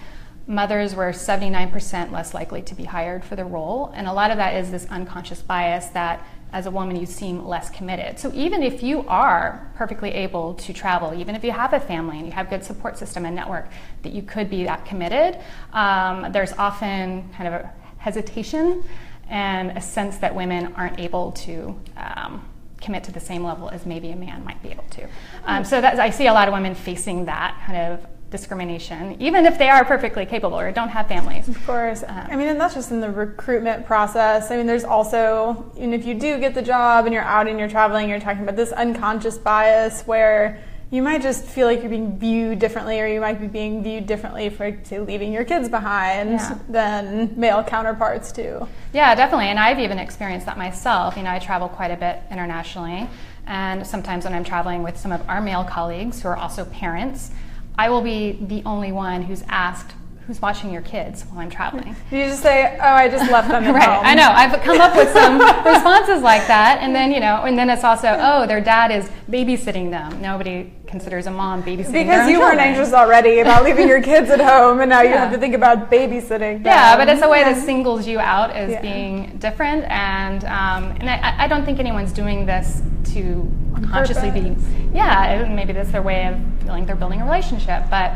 mothers 0.47 0.95
were 0.95 1.11
79% 1.11 2.11
less 2.11 2.33
likely 2.33 2.61
to 2.63 2.75
be 2.75 2.83
hired 2.83 3.23
for 3.23 3.35
the 3.35 3.45
role. 3.45 3.91
And 3.95 4.07
a 4.07 4.13
lot 4.13 4.31
of 4.31 4.37
that 4.37 4.55
is 4.55 4.71
this 4.71 4.85
unconscious 4.89 5.41
bias 5.41 5.87
that 5.87 6.25
as 6.51 6.65
a 6.65 6.71
woman 6.71 6.95
you 6.95 7.05
seem 7.05 7.45
less 7.45 7.69
committed. 7.69 8.17
So 8.17 8.31
even 8.33 8.63
if 8.63 8.81
you 8.81 9.05
are 9.07 9.71
perfectly 9.75 10.11
able 10.11 10.53
to 10.55 10.73
travel, 10.73 11.13
even 11.13 11.35
if 11.35 11.43
you 11.43 11.51
have 11.51 11.73
a 11.73 11.79
family 11.79 12.17
and 12.17 12.25
you 12.25 12.31
have 12.31 12.49
good 12.49 12.63
support 12.63 12.97
system 12.97 13.25
and 13.25 13.35
network, 13.35 13.67
that 14.03 14.13
you 14.13 14.21
could 14.21 14.49
be 14.49 14.63
that 14.63 14.85
committed, 14.85 15.39
um, 15.73 16.31
there's 16.31 16.53
often 16.53 17.29
kind 17.33 17.53
of 17.53 17.61
a 17.61 17.73
hesitation 17.97 18.83
and 19.27 19.71
a 19.71 19.81
sense 19.81 20.17
that 20.17 20.33
women 20.33 20.73
aren't 20.75 20.99
able 20.99 21.31
to 21.33 21.77
um, 21.97 22.47
commit 22.85 23.03
to 23.05 23.11
the 23.11 23.19
same 23.19 23.43
level 23.43 23.69
as 23.69 23.85
maybe 23.85 24.11
a 24.11 24.15
man 24.15 24.45
might 24.45 24.61
be 24.63 24.69
able 24.69 24.85
to. 24.91 25.07
Um, 25.45 25.65
so 25.65 25.81
I 25.81 26.09
see 26.11 26.27
a 26.27 26.33
lot 26.33 26.47
of 26.47 26.53
women 26.53 26.75
facing 26.75 27.25
that 27.25 27.61
kind 27.65 27.77
of 27.77 28.07
discrimination, 28.31 29.21
even 29.21 29.45
if 29.45 29.57
they 29.57 29.69
are 29.69 29.85
perfectly 29.85 30.25
capable 30.25 30.59
or 30.59 30.71
don't 30.71 30.89
have 30.89 31.07
families. 31.07 31.47
Of 31.47 31.65
course. 31.65 32.03
Um, 32.03 32.27
I 32.31 32.35
mean, 32.35 32.47
and 32.47 32.59
that's 32.59 32.73
just 32.73 32.91
in 32.91 32.99
the 32.99 33.09
recruitment 33.09 33.85
process. 33.85 34.51
I 34.51 34.57
mean, 34.57 34.65
there's 34.65 34.83
also, 34.83 35.71
and 35.77 35.93
if 35.93 36.05
you 36.05 36.13
do 36.15 36.37
get 36.39 36.53
the 36.53 36.61
job 36.61 37.05
and 37.05 37.13
you're 37.13 37.23
out 37.23 37.47
and 37.47 37.57
you're 37.59 37.69
traveling, 37.69 38.09
you're 38.09 38.19
talking 38.19 38.43
about 38.43 38.55
this 38.55 38.71
unconscious 38.71 39.37
bias 39.37 40.01
where 40.03 40.59
you 40.91 41.01
might 41.01 41.21
just 41.21 41.45
feel 41.45 41.67
like 41.67 41.81
you're 41.81 41.89
being 41.89 42.17
viewed 42.17 42.59
differently, 42.59 43.01
or 43.01 43.07
you 43.07 43.19
might 43.19 43.41
be 43.41 43.47
being 43.47 43.83
viewed 43.83 44.05
differently 44.05 44.49
for 44.49 44.77
say, 44.83 44.99
leaving 44.99 45.33
your 45.33 45.43
kids 45.43 45.67
behind 45.67 46.31
yeah. 46.31 46.59
than 46.69 47.33
male 47.39 47.63
counterparts 47.63 48.31
too. 48.31 48.67
Yeah, 48.93 49.15
definitely. 49.15 49.47
And 49.47 49.59
I've 49.59 49.79
even 49.79 49.97
experienced 49.97 50.45
that 50.45 50.57
myself. 50.57 51.17
You 51.17 51.23
know, 51.23 51.31
I 51.31 51.39
travel 51.39 51.67
quite 51.67 51.91
a 51.91 51.97
bit 51.97 52.19
internationally, 52.31 53.09
and 53.47 53.85
sometimes 53.85 54.25
when 54.25 54.33
I'm 54.33 54.43
traveling 54.43 54.83
with 54.83 54.97
some 54.97 55.11
of 55.11 55.27
our 55.29 55.41
male 55.41 55.63
colleagues 55.63 56.21
who 56.21 56.29
are 56.29 56.37
also 56.37 56.65
parents, 56.65 57.31
I 57.77 57.89
will 57.89 58.01
be 58.01 58.33
the 58.33 58.63
only 58.65 58.91
one 58.91 59.23
who's 59.23 59.43
asked 59.49 59.93
who's 60.27 60.41
watching 60.41 60.71
your 60.71 60.81
kids 60.81 61.23
while 61.23 61.39
I'm 61.39 61.49
traveling. 61.49 61.95
You 62.11 62.25
just 62.25 62.41
say, 62.41 62.77
"Oh, 62.81 62.83
I 62.83 63.09
just 63.09 63.29
left 63.29 63.49
them 63.49 63.63
at 63.63 63.73
right. 63.75 63.83
home." 63.83 64.05
I 64.05 64.15
know. 64.15 64.29
I've 64.29 64.61
come 64.61 64.79
up 64.79 64.95
with 64.95 65.11
some 65.11 65.39
responses 65.65 66.21
like 66.21 66.47
that, 66.47 66.79
and 66.81 66.95
then 66.95 67.11
you 67.11 67.19
know, 67.19 67.43
and 67.43 67.57
then 67.57 67.69
it's 67.69 67.83
also, 67.83 68.17
"Oh, 68.19 68.47
their 68.47 68.61
dad 68.61 68.91
is 68.91 69.09
babysitting 69.29 69.89
them." 69.89 70.21
Nobody 70.21 70.71
considers 70.87 71.27
a 71.27 71.31
mom 71.31 71.63
babysitting 71.63 71.91
because 71.91 72.29
you 72.29 72.39
weren't 72.39 72.59
anxious 72.59 72.93
already 72.93 73.39
about 73.39 73.63
leaving 73.63 73.87
your 73.87 74.01
kids 74.01 74.29
at 74.29 74.39
home, 74.39 74.79
and 74.79 74.89
now 74.89 75.01
yeah. 75.01 75.09
you 75.09 75.17
have 75.17 75.31
to 75.31 75.37
think 75.37 75.55
about 75.55 75.91
babysitting. 75.91 76.63
Them. 76.63 76.65
Yeah, 76.65 76.95
but 76.95 77.09
it's 77.09 77.21
a 77.21 77.29
way 77.29 77.43
that 77.43 77.57
singles 77.63 78.07
you 78.07 78.19
out 78.19 78.51
as 78.51 78.71
yeah. 78.71 78.81
being 78.81 79.37
different, 79.37 79.83
and 79.85 80.43
um, 80.45 80.95
and 80.99 81.09
I, 81.09 81.43
I, 81.45 81.47
don't 81.47 81.65
think 81.65 81.79
anyone's 81.79 82.13
doing 82.13 82.45
this 82.45 82.81
to 83.13 83.51
consciously 83.91 84.31
be. 84.31 84.55
Yeah, 84.93 85.51
maybe 85.53 85.73
that's 85.73 85.91
their 85.91 86.01
way 86.01 86.27
of 86.27 86.39
feeling 86.63 86.85
they're 86.85 86.95
building 86.95 87.21
a 87.21 87.25
relationship, 87.25 87.83
but 87.89 88.13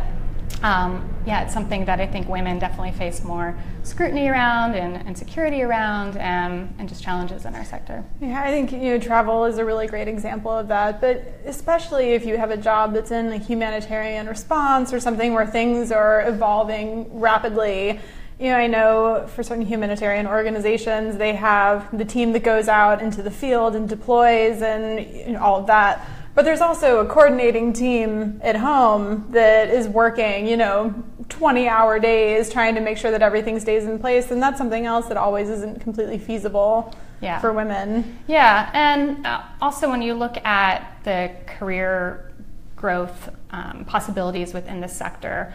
um, 0.62 1.08
yeah, 1.26 1.44
it's 1.44 1.54
something 1.54 1.86
that 1.86 2.02
I 2.02 2.08
think 2.08 2.28
women 2.28 2.60
definitely 2.60 2.92
face 2.92 3.24
more 3.24 3.58
scrutiny 3.84 4.28
around 4.28 4.76
and 4.76 5.08
insecurity 5.08 5.62
around 5.62 6.18
um, 6.18 6.74
and 6.78 6.90
just 6.90 7.02
challenges 7.02 7.46
in 7.46 7.56
our 7.56 7.64
sector. 7.64 8.04
Yeah, 8.20 8.44
I 8.44 8.50
think 8.50 8.72
you 8.72 8.92
know 8.92 9.00
travel 9.00 9.46
is 9.46 9.58
a 9.58 9.66
really 9.66 9.88
great 9.88 10.08
example 10.08 10.52
of 10.52 10.68
that, 10.68 11.00
but 11.00 11.24
especially 11.46 12.10
if 12.10 12.26
you 12.26 12.38
have 12.38 12.52
a 12.52 12.58
job 12.58 12.94
that's 12.94 13.12
in 13.12 13.28
a 13.32 13.38
humanitarian 13.38 14.28
response 14.28 14.92
or 14.92 15.00
something 15.00 15.34
where 15.34 15.48
things 15.48 15.92
are 15.92 16.28
evolving 16.28 17.20
rapidly. 17.20 18.00
You 18.38 18.52
know, 18.52 18.56
I 18.56 18.68
know 18.68 19.28
for 19.28 19.44
certain 19.44 19.66
humanitarian 19.66 20.26
organizations, 20.26 21.18
they 21.18 21.36
have 21.36 21.86
the 21.98 22.06
team 22.06 22.32
that 22.34 22.44
goes 22.44 22.70
out 22.70 23.02
into 23.02 23.22
the 23.22 23.32
field 23.32 23.76
and 23.76 23.88
deploys 23.88 24.62
and 24.62 25.06
you 25.14 25.34
know, 25.34 25.42
all 25.42 25.60
of 25.60 25.68
that 25.68 26.08
But 26.36 26.46
there's 26.46 26.62
also 26.62 27.00
a 27.00 27.06
coordinating 27.06 27.74
team 27.74 28.40
at 28.44 28.56
home 28.56 29.28
that 29.32 29.70
is 29.70 29.88
working, 29.88 30.48
you 30.48 30.58
know, 30.58 30.94
20 31.30 31.68
hour 31.68 32.00
days 32.00 32.52
trying 32.52 32.76
to 32.76 32.82
make 32.82 32.98
sure 32.98 33.12
that 33.12 33.22
everything 33.22 33.60
stays 33.60 33.86
in 33.86 34.00
place. 34.00 34.32
And 34.32 34.42
that's 34.42 34.58
something 34.58 34.86
else 34.86 35.08
that 35.08 35.18
always 35.18 35.50
isn't 35.50 35.82
completely 35.82 36.18
feasible 36.18 36.94
yeah. 37.22 37.40
for 37.40 37.54
women. 37.54 38.20
Yeah. 38.28 38.70
And 38.74 39.26
uh, 39.26 39.44
also, 39.62 39.90
when 39.90 40.02
you 40.02 40.14
look 40.14 40.38
at 40.46 41.00
the 41.04 41.32
career 41.46 42.32
growth 42.76 43.30
um, 43.52 43.86
possibilities 43.86 44.54
within 44.54 44.82
this 44.82 44.96
sector, 44.96 45.54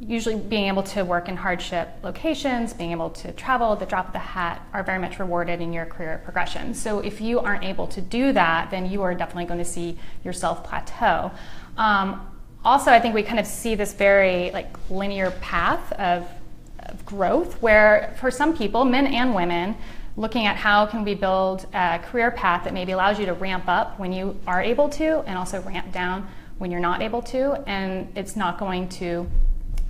usually 0.00 0.36
being 0.36 0.68
able 0.68 0.82
to 0.82 1.04
work 1.04 1.28
in 1.28 1.36
hardship 1.36 1.88
locations, 2.02 2.74
being 2.74 2.92
able 2.92 3.10
to 3.10 3.32
travel 3.32 3.72
at 3.72 3.78
the 3.78 3.86
drop 3.86 4.08
of 4.08 4.12
the 4.12 4.18
hat 4.18 4.60
are 4.72 4.82
very 4.82 4.98
much 4.98 5.18
rewarded 5.18 5.60
in 5.60 5.72
your 5.72 5.86
career 5.86 6.20
progression. 6.22 6.74
So 6.74 7.00
if 7.00 7.20
you 7.20 7.40
aren't 7.40 7.64
able 7.64 7.86
to 7.88 8.00
do 8.00 8.32
that, 8.32 8.70
then 8.70 8.90
you 8.90 9.02
are 9.02 9.14
definitely 9.14 9.46
going 9.46 9.58
to 9.58 9.64
see 9.64 9.98
yourself 10.22 10.64
plateau. 10.64 11.30
Um, 11.78 12.26
also, 12.64 12.90
I 12.90 13.00
think 13.00 13.14
we 13.14 13.22
kind 13.22 13.40
of 13.40 13.46
see 13.46 13.74
this 13.74 13.94
very 13.94 14.50
like 14.50 14.76
linear 14.90 15.30
path 15.30 15.92
of, 15.92 16.28
of 16.80 17.06
growth 17.06 17.62
where 17.62 18.14
for 18.20 18.30
some 18.30 18.56
people, 18.56 18.84
men 18.84 19.06
and 19.06 19.34
women, 19.34 19.76
looking 20.16 20.46
at 20.46 20.56
how 20.56 20.86
can 20.86 21.04
we 21.04 21.14
build 21.14 21.66
a 21.72 22.00
career 22.00 22.30
path 22.30 22.64
that 22.64 22.74
maybe 22.74 22.92
allows 22.92 23.18
you 23.18 23.26
to 23.26 23.34
ramp 23.34 23.64
up 23.66 23.98
when 23.98 24.12
you 24.12 24.38
are 24.46 24.60
able 24.60 24.88
to 24.88 25.20
and 25.26 25.38
also 25.38 25.60
ramp 25.62 25.92
down 25.92 26.26
when 26.58 26.70
you're 26.70 26.80
not 26.80 27.02
able 27.02 27.20
to 27.20 27.52
and 27.68 28.10
it's 28.16 28.34
not 28.34 28.58
going 28.58 28.88
to 28.88 29.30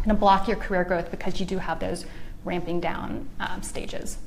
kind 0.07 0.13
of 0.13 0.21
block 0.21 0.47
your 0.47 0.57
career 0.57 0.85
growth 0.85 1.11
because 1.11 1.41
you 1.41 1.47
do 1.47 1.59
have 1.59 1.81
those 1.81 2.07
ramping 2.45 2.79
down 2.79 3.29
um, 3.41 3.61
stages. 3.61 4.19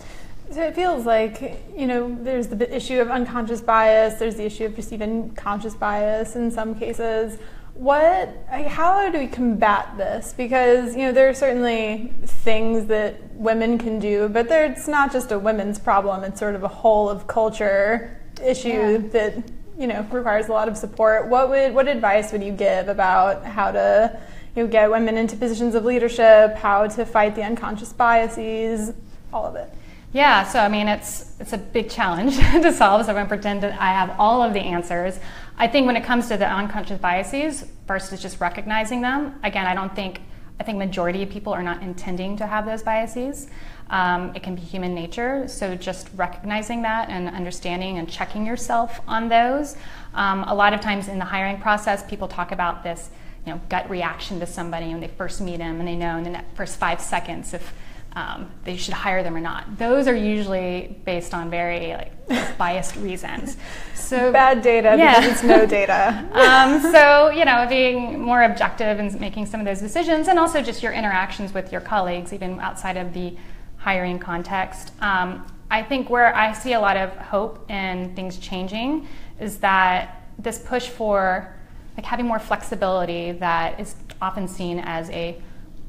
So 0.51 0.61
it 0.61 0.75
feels 0.75 1.05
like, 1.05 1.63
you 1.73 1.87
know, 1.87 2.17
there's 2.21 2.47
the 2.47 2.75
issue 2.75 2.99
of 2.99 3.09
unconscious 3.09 3.61
bias, 3.61 4.15
there's 4.15 4.35
the 4.35 4.43
issue 4.43 4.65
of 4.65 4.75
just 4.75 4.91
even 4.91 5.29
conscious 5.35 5.75
bias 5.75 6.35
in 6.35 6.51
some 6.51 6.75
cases. 6.75 7.39
What, 7.75 8.35
how 8.49 9.09
do 9.09 9.19
we 9.19 9.27
combat 9.27 9.95
this? 9.95 10.33
Because, 10.35 10.97
you 10.97 11.03
know, 11.03 11.11
there 11.13 11.29
are 11.29 11.33
certainly 11.33 12.11
things 12.25 12.87
that 12.87 13.33
women 13.35 13.77
can 13.77 13.99
do, 13.99 14.27
but 14.27 14.47
it's 14.51 14.89
not 14.89 15.13
just 15.13 15.31
a 15.31 15.39
women's 15.39 15.79
problem, 15.79 16.25
it's 16.25 16.39
sort 16.39 16.55
of 16.55 16.63
a 16.63 16.67
whole 16.67 17.09
of 17.09 17.25
culture 17.25 18.19
issue 18.43 18.67
yeah. 18.67 18.97
that, 19.13 19.43
you 19.77 19.87
know, 19.87 20.05
requires 20.11 20.49
a 20.49 20.51
lot 20.51 20.67
of 20.67 20.75
support. 20.75 21.27
What 21.27 21.49
would, 21.49 21.73
what 21.73 21.87
advice 21.87 22.33
would 22.33 22.43
you 22.43 22.51
give 22.51 22.89
about 22.89 23.45
how 23.45 23.71
to, 23.71 24.19
you 24.55 24.63
know, 24.63 24.69
get 24.69 24.89
women 24.89 25.17
into 25.17 25.35
positions 25.35 25.75
of 25.75 25.85
leadership, 25.85 26.55
how 26.55 26.87
to 26.87 27.05
fight 27.05 27.35
the 27.35 27.43
unconscious 27.43 27.93
biases, 27.93 28.93
all 29.31 29.45
of 29.45 29.55
it. 29.55 29.73
Yeah, 30.11 30.43
so 30.43 30.59
I 30.59 30.69
mean, 30.69 30.87
it's 30.87 31.35
it's 31.39 31.53
a 31.53 31.57
big 31.57 31.89
challenge 31.89 32.37
to 32.51 32.73
solve. 32.73 33.05
So 33.05 33.11
I 33.11 33.15
won't 33.15 33.29
pretend 33.29 33.61
that 33.63 33.79
I 33.79 33.93
have 33.93 34.15
all 34.19 34.41
of 34.41 34.53
the 34.53 34.59
answers. 34.59 35.19
I 35.57 35.67
think 35.67 35.85
when 35.85 35.95
it 35.95 36.03
comes 36.03 36.29
to 36.29 36.37
the 36.37 36.47
unconscious 36.47 36.99
biases, 36.99 37.65
first 37.85 38.11
is 38.11 38.21
just 38.21 38.39
recognizing 38.39 39.01
them. 39.01 39.39
Again, 39.43 39.67
I 39.67 39.75
don't 39.75 39.95
think 39.95 40.21
I 40.59 40.63
think 40.63 40.77
majority 40.77 41.23
of 41.23 41.29
people 41.29 41.53
are 41.53 41.63
not 41.63 41.81
intending 41.83 42.37
to 42.37 42.47
have 42.47 42.65
those 42.65 42.81
biases. 42.81 43.47
Um, 43.89 44.35
it 44.35 44.43
can 44.43 44.55
be 44.55 44.61
human 44.61 44.93
nature. 44.93 45.47
So 45.47 45.75
just 45.75 46.09
recognizing 46.15 46.81
that 46.83 47.09
and 47.09 47.27
understanding 47.29 47.97
and 47.97 48.09
checking 48.09 48.45
yourself 48.45 49.01
on 49.07 49.29
those. 49.29 49.77
Um, 50.13 50.43
a 50.43 50.53
lot 50.53 50.73
of 50.73 50.81
times 50.81 51.07
in 51.07 51.17
the 51.17 51.25
hiring 51.25 51.59
process, 51.59 52.03
people 52.03 52.27
talk 52.27 52.51
about 52.51 52.83
this 52.83 53.09
you 53.45 53.53
know, 53.53 53.61
gut 53.69 53.89
reaction 53.89 54.39
to 54.39 54.45
somebody 54.45 54.87
when 54.87 54.99
they 54.99 55.07
first 55.07 55.41
meet 55.41 55.57
them 55.57 55.79
and 55.79 55.87
they 55.87 55.95
know 55.95 56.17
in 56.17 56.23
the 56.23 56.43
first 56.55 56.77
five 56.77 57.01
seconds 57.01 57.53
if 57.53 57.73
um, 58.13 58.51
they 58.63 58.75
should 58.75 58.93
hire 58.93 59.23
them 59.23 59.35
or 59.35 59.39
not. 59.39 59.77
Those 59.77 60.07
are 60.07 60.15
usually 60.15 60.99
based 61.05 61.33
on 61.33 61.49
very 61.49 61.93
like 61.93 62.57
biased 62.57 62.95
reasons. 62.95 63.57
So 63.93 64.31
bad 64.33 64.61
data 64.61 64.95
yeah. 64.97 65.19
because 65.19 65.33
it's 65.35 65.43
no 65.43 65.65
data. 65.65 66.27
um, 66.33 66.81
so 66.91 67.29
you 67.29 67.45
know, 67.45 67.65
being 67.69 68.19
more 68.19 68.43
objective 68.43 68.99
and 68.99 69.19
making 69.19 69.45
some 69.45 69.59
of 69.59 69.65
those 69.65 69.79
decisions, 69.79 70.27
and 70.27 70.39
also 70.39 70.61
just 70.61 70.81
your 70.81 70.91
interactions 70.91 71.53
with 71.53 71.71
your 71.71 71.81
colleagues, 71.81 72.33
even 72.33 72.59
outside 72.59 72.97
of 72.97 73.13
the 73.13 73.35
hiring 73.77 74.19
context. 74.19 74.91
Um, 75.01 75.45
I 75.71 75.83
think 75.83 76.09
where 76.09 76.35
I 76.35 76.53
see 76.53 76.73
a 76.73 76.79
lot 76.79 76.97
of 76.97 77.11
hope 77.11 77.69
in 77.69 78.15
things 78.15 78.37
changing 78.39 79.07
is 79.39 79.59
that 79.59 80.23
this 80.39 80.57
push 80.59 80.87
for 80.87 81.55
like 81.99 82.05
having 82.05 82.25
more 82.25 82.39
flexibility 82.39 83.33
that 83.33 83.77
is 83.77 83.93
often 84.21 84.47
seen 84.47 84.79
as 84.79 85.09
a 85.09 85.35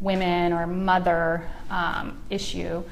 women 0.00 0.52
or 0.52 0.66
mother 0.66 1.48
um, 1.70 2.20
issue. 2.30 2.82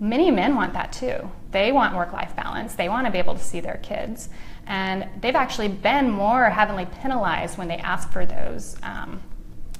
Many 0.00 0.32
men 0.32 0.56
want 0.56 0.72
that 0.72 0.92
too. 0.92 1.30
They 1.52 1.70
want 1.70 1.94
work 1.94 2.12
life 2.12 2.34
balance, 2.34 2.74
they 2.74 2.88
want 2.88 3.06
to 3.06 3.12
be 3.12 3.18
able 3.18 3.34
to 3.34 3.44
see 3.44 3.60
their 3.60 3.76
kids. 3.76 4.28
And 4.66 5.06
they've 5.20 5.36
actually 5.36 5.68
been 5.68 6.10
more 6.10 6.50
heavily 6.50 6.86
penalized 7.00 7.58
when 7.58 7.68
they 7.68 7.76
ask 7.76 8.10
for 8.10 8.26
those 8.26 8.76
um, 8.82 9.22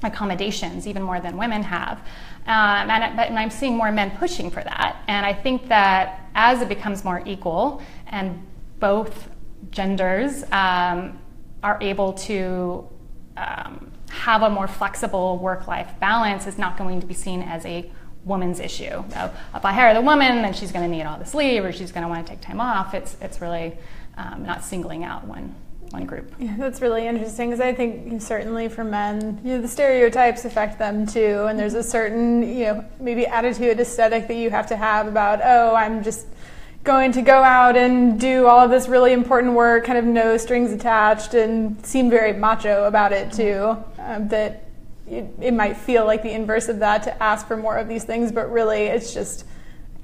accommodations, 0.04 0.86
even 0.86 1.02
more 1.02 1.18
than 1.18 1.36
women 1.36 1.64
have. 1.64 1.98
Um, 2.46 2.90
and, 2.90 3.18
and 3.18 3.36
I'm 3.36 3.50
seeing 3.50 3.76
more 3.76 3.90
men 3.90 4.12
pushing 4.12 4.52
for 4.52 4.62
that. 4.62 5.02
And 5.08 5.26
I 5.26 5.32
think 5.32 5.66
that 5.66 6.28
as 6.36 6.62
it 6.62 6.68
becomes 6.68 7.04
more 7.04 7.24
equal 7.26 7.82
and 8.06 8.40
both 8.78 9.30
genders 9.72 10.44
um, 10.52 11.18
are 11.64 11.78
able 11.80 12.12
to 12.12 12.86
um, 13.38 13.90
have 14.10 14.42
a 14.42 14.50
more 14.50 14.68
flexible 14.68 15.38
work 15.38 15.66
life 15.66 15.90
balance 15.98 16.46
is 16.46 16.58
not 16.58 16.76
going 16.76 17.00
to 17.00 17.06
be 17.06 17.14
seen 17.14 17.40
as 17.42 17.64
a 17.64 17.90
woman's 18.24 18.60
issue. 18.60 19.02
So 19.10 19.30
if 19.54 19.64
I 19.64 19.72
hire 19.72 19.94
the 19.94 20.02
woman, 20.02 20.42
then 20.42 20.52
she's 20.52 20.70
going 20.70 20.88
to 20.88 20.94
need 20.94 21.04
all 21.04 21.18
this 21.18 21.34
leave 21.34 21.64
or 21.64 21.72
she's 21.72 21.90
going 21.90 22.02
to 22.02 22.08
want 22.08 22.26
to 22.26 22.32
take 22.32 22.42
time 22.42 22.60
off. 22.60 22.92
It's, 22.92 23.16
it's 23.20 23.40
really 23.40 23.76
um, 24.18 24.44
not 24.44 24.62
singling 24.62 25.04
out 25.04 25.26
one, 25.26 25.54
one 25.90 26.04
group. 26.04 26.32
Yeah, 26.38 26.54
that's 26.58 26.82
really 26.82 27.06
interesting 27.06 27.48
because 27.48 27.60
I 27.60 27.74
think 27.74 28.20
certainly 28.20 28.68
for 28.68 28.84
men, 28.84 29.40
you 29.42 29.56
know, 29.56 29.62
the 29.62 29.68
stereotypes 29.68 30.44
affect 30.44 30.78
them 30.78 31.06
too. 31.06 31.46
And 31.48 31.58
there's 31.58 31.74
a 31.74 31.82
certain, 31.82 32.46
you 32.46 32.64
know, 32.66 32.84
maybe 33.00 33.26
attitude, 33.26 33.80
aesthetic 33.80 34.28
that 34.28 34.36
you 34.36 34.50
have 34.50 34.66
to 34.66 34.76
have 34.76 35.06
about, 35.06 35.40
oh, 35.42 35.74
I'm 35.74 36.02
just 36.02 36.26
going 36.84 37.12
to 37.12 37.22
go 37.22 37.42
out 37.42 37.76
and 37.76 38.20
do 38.20 38.46
all 38.46 38.60
of 38.60 38.70
this 38.70 38.88
really 38.88 39.12
important 39.12 39.54
work, 39.54 39.84
kind 39.84 39.98
of 39.98 40.04
no 40.04 40.36
strings 40.36 40.70
attached, 40.70 41.32
and 41.32 41.84
seem 41.84 42.10
very 42.10 42.34
macho 42.34 42.84
about 42.84 43.10
it 43.10 43.32
too. 43.32 43.76
Um, 43.98 44.28
that 44.28 44.68
it, 45.08 45.26
it, 45.40 45.54
might 45.54 45.76
feel 45.78 46.04
like 46.04 46.22
the 46.22 46.30
inverse 46.30 46.68
of 46.68 46.78
that 46.80 47.02
to 47.04 47.22
ask 47.22 47.46
for 47.46 47.56
more 47.56 47.76
of 47.76 47.88
these 47.88 48.04
things, 48.04 48.30
but 48.30 48.52
really 48.52 48.82
it's 48.82 49.14
just 49.14 49.46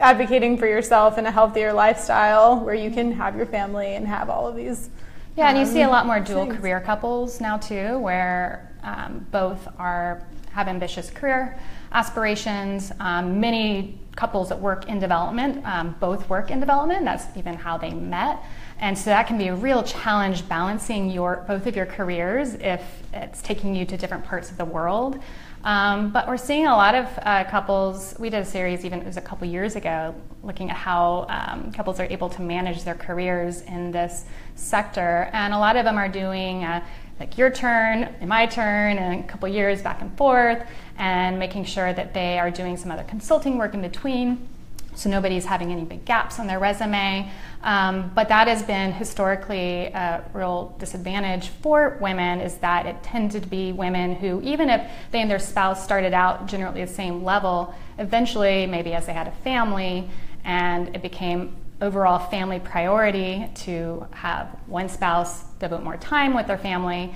advocating 0.01 0.57
for 0.57 0.67
yourself 0.67 1.19
and 1.19 1.27
a 1.27 1.31
healthier 1.31 1.73
lifestyle 1.73 2.59
where 2.61 2.75
you 2.75 2.91
can 2.91 3.13
have 3.13 3.37
your 3.37 3.47
family 3.47 3.95
and 3.95 4.07
have 4.07 4.31
all 4.31 4.47
of 4.47 4.57
these. 4.57 4.89
Yeah, 5.37 5.51
um, 5.51 5.57
and 5.57 5.67
you 5.67 5.73
see 5.73 5.83
a 5.83 5.89
lot 5.89 6.07
more 6.07 6.19
dual 6.19 6.47
things. 6.47 6.57
career 6.57 6.81
couples 6.81 7.41
now 7.43 7.59
too, 7.59 7.99
where 7.99 8.73
um, 8.83 9.27
both 9.31 9.69
are 9.79 10.27
have 10.53 10.67
ambitious 10.67 11.11
career 11.11 11.59
aspirations. 11.93 12.93
Um, 13.01 13.41
many 13.41 13.99
couples 14.17 14.49
that 14.51 14.59
work 14.59 14.89
in 14.89 14.99
development 14.99 15.65
um, 15.65 15.97
both 16.01 16.29
work 16.29 16.51
in 16.51 16.61
development. 16.61 17.05
That's 17.05 17.25
even 17.37 17.55
how 17.55 17.79
they 17.79 17.91
met. 17.91 18.43
And 18.79 18.97
so 18.97 19.11
that 19.11 19.27
can 19.27 19.39
be 19.39 19.49
a 19.49 19.55
real 19.55 19.83
challenge 19.83 20.49
balancing 20.49 21.11
your 21.11 21.45
both 21.47 21.67
of 21.67 21.77
your 21.77 21.87
careers 21.87 22.55
if 22.55 22.83
it's 23.13 23.43
taking 23.43 23.75
you 23.75 23.85
to 23.87 23.97
different 23.97 24.25
parts 24.25 24.51
of 24.51 24.57
the 24.57 24.65
world. 24.65 25.19
Um, 25.63 26.11
but 26.11 26.27
we're 26.27 26.39
seeing 26.39 26.67
a 26.67 26.75
lot 26.75 26.95
of 26.95 27.07
uh, 27.19 27.45
couples. 27.45 28.15
We 28.19 28.31
did 28.31 28.41
a 28.41 28.47
series 28.47 28.85
even 28.87 29.01
it 29.01 29.07
was 29.07 29.19
a 29.19 29.21
couple 29.21 29.47
years 29.47 29.77
ago, 29.77 30.15
looking 30.43 30.71
at 30.71 30.77
how 30.77 31.27
um, 31.29 31.71
couples 31.73 32.01
are 32.01 32.07
able 32.07 32.31
to 32.31 32.41
manage 32.41 32.83
their 32.85 32.95
careers 32.95 33.61
in 33.63 33.91
this 33.91 34.25
sector, 34.55 35.29
and 35.35 35.53
a 35.53 35.59
lot 35.59 35.77
of 35.77 35.85
them 35.85 35.99
are 35.99 36.09
doing 36.09 36.65
uh, 36.65 36.83
like 37.21 37.39
your 37.39 37.51
turn 37.51 38.05
and 38.21 38.29
my 38.29 38.47
turn, 38.47 38.99
and 38.99 39.23
a 39.23 39.27
couple 39.29 39.49
years 39.49 39.83
back 39.83 40.01
and 40.01 40.17
forth 40.17 40.67
and 40.99 41.39
making 41.39 41.65
sure 41.65 41.93
that 41.93 42.15
they 42.15 42.39
are 42.39 42.51
doing 42.51 42.77
some 42.77 42.91
other 42.91 43.05
consulting 43.05 43.59
work 43.59 43.75
in 43.75 43.83
between 43.83 44.49
so 44.95 45.09
nobody's 45.09 45.45
having 45.45 45.73
any 45.73 45.85
big 45.85 46.05
gaps 46.05 46.39
on 46.39 46.47
their 46.47 46.59
resume. 46.59 47.31
Um, 47.63 48.11
but 48.15 48.29
that 48.29 48.49
has 48.49 48.63
been 48.63 48.93
historically 48.93 49.87
a 49.87 50.25
real 50.35 50.75
disadvantage 50.79 51.49
for 51.49 51.97
women 52.01 52.41
is 52.41 52.57
that 52.57 52.87
it 52.87 53.03
tended 53.03 53.43
to 53.43 53.49
be 53.49 53.73
women 53.73 54.15
who, 54.15 54.41
even 54.43 54.69
if 54.69 54.91
they 55.11 55.21
and 55.21 55.31
their 55.31 55.39
spouse 55.39 55.83
started 55.83 56.13
out 56.13 56.47
generally 56.47 56.85
the 56.85 56.93
same 56.93 57.25
level, 57.25 57.75
eventually, 57.99 58.67
maybe 58.67 58.93
as 58.93 59.07
they 59.07 59.13
had 59.13 59.27
a 59.27 59.33
family 59.43 60.09
and 60.45 60.95
it 60.95 61.03
became 61.03 61.57
overall 61.81 62.19
family 62.19 62.61
priority 62.61 63.49
to 63.55 64.07
have 64.13 64.49
one 64.67 64.89
spouse 64.89 65.45
devote 65.59 65.83
more 65.83 65.97
time 65.97 66.35
with 66.35 66.47
their 66.47 66.59
family 66.59 67.15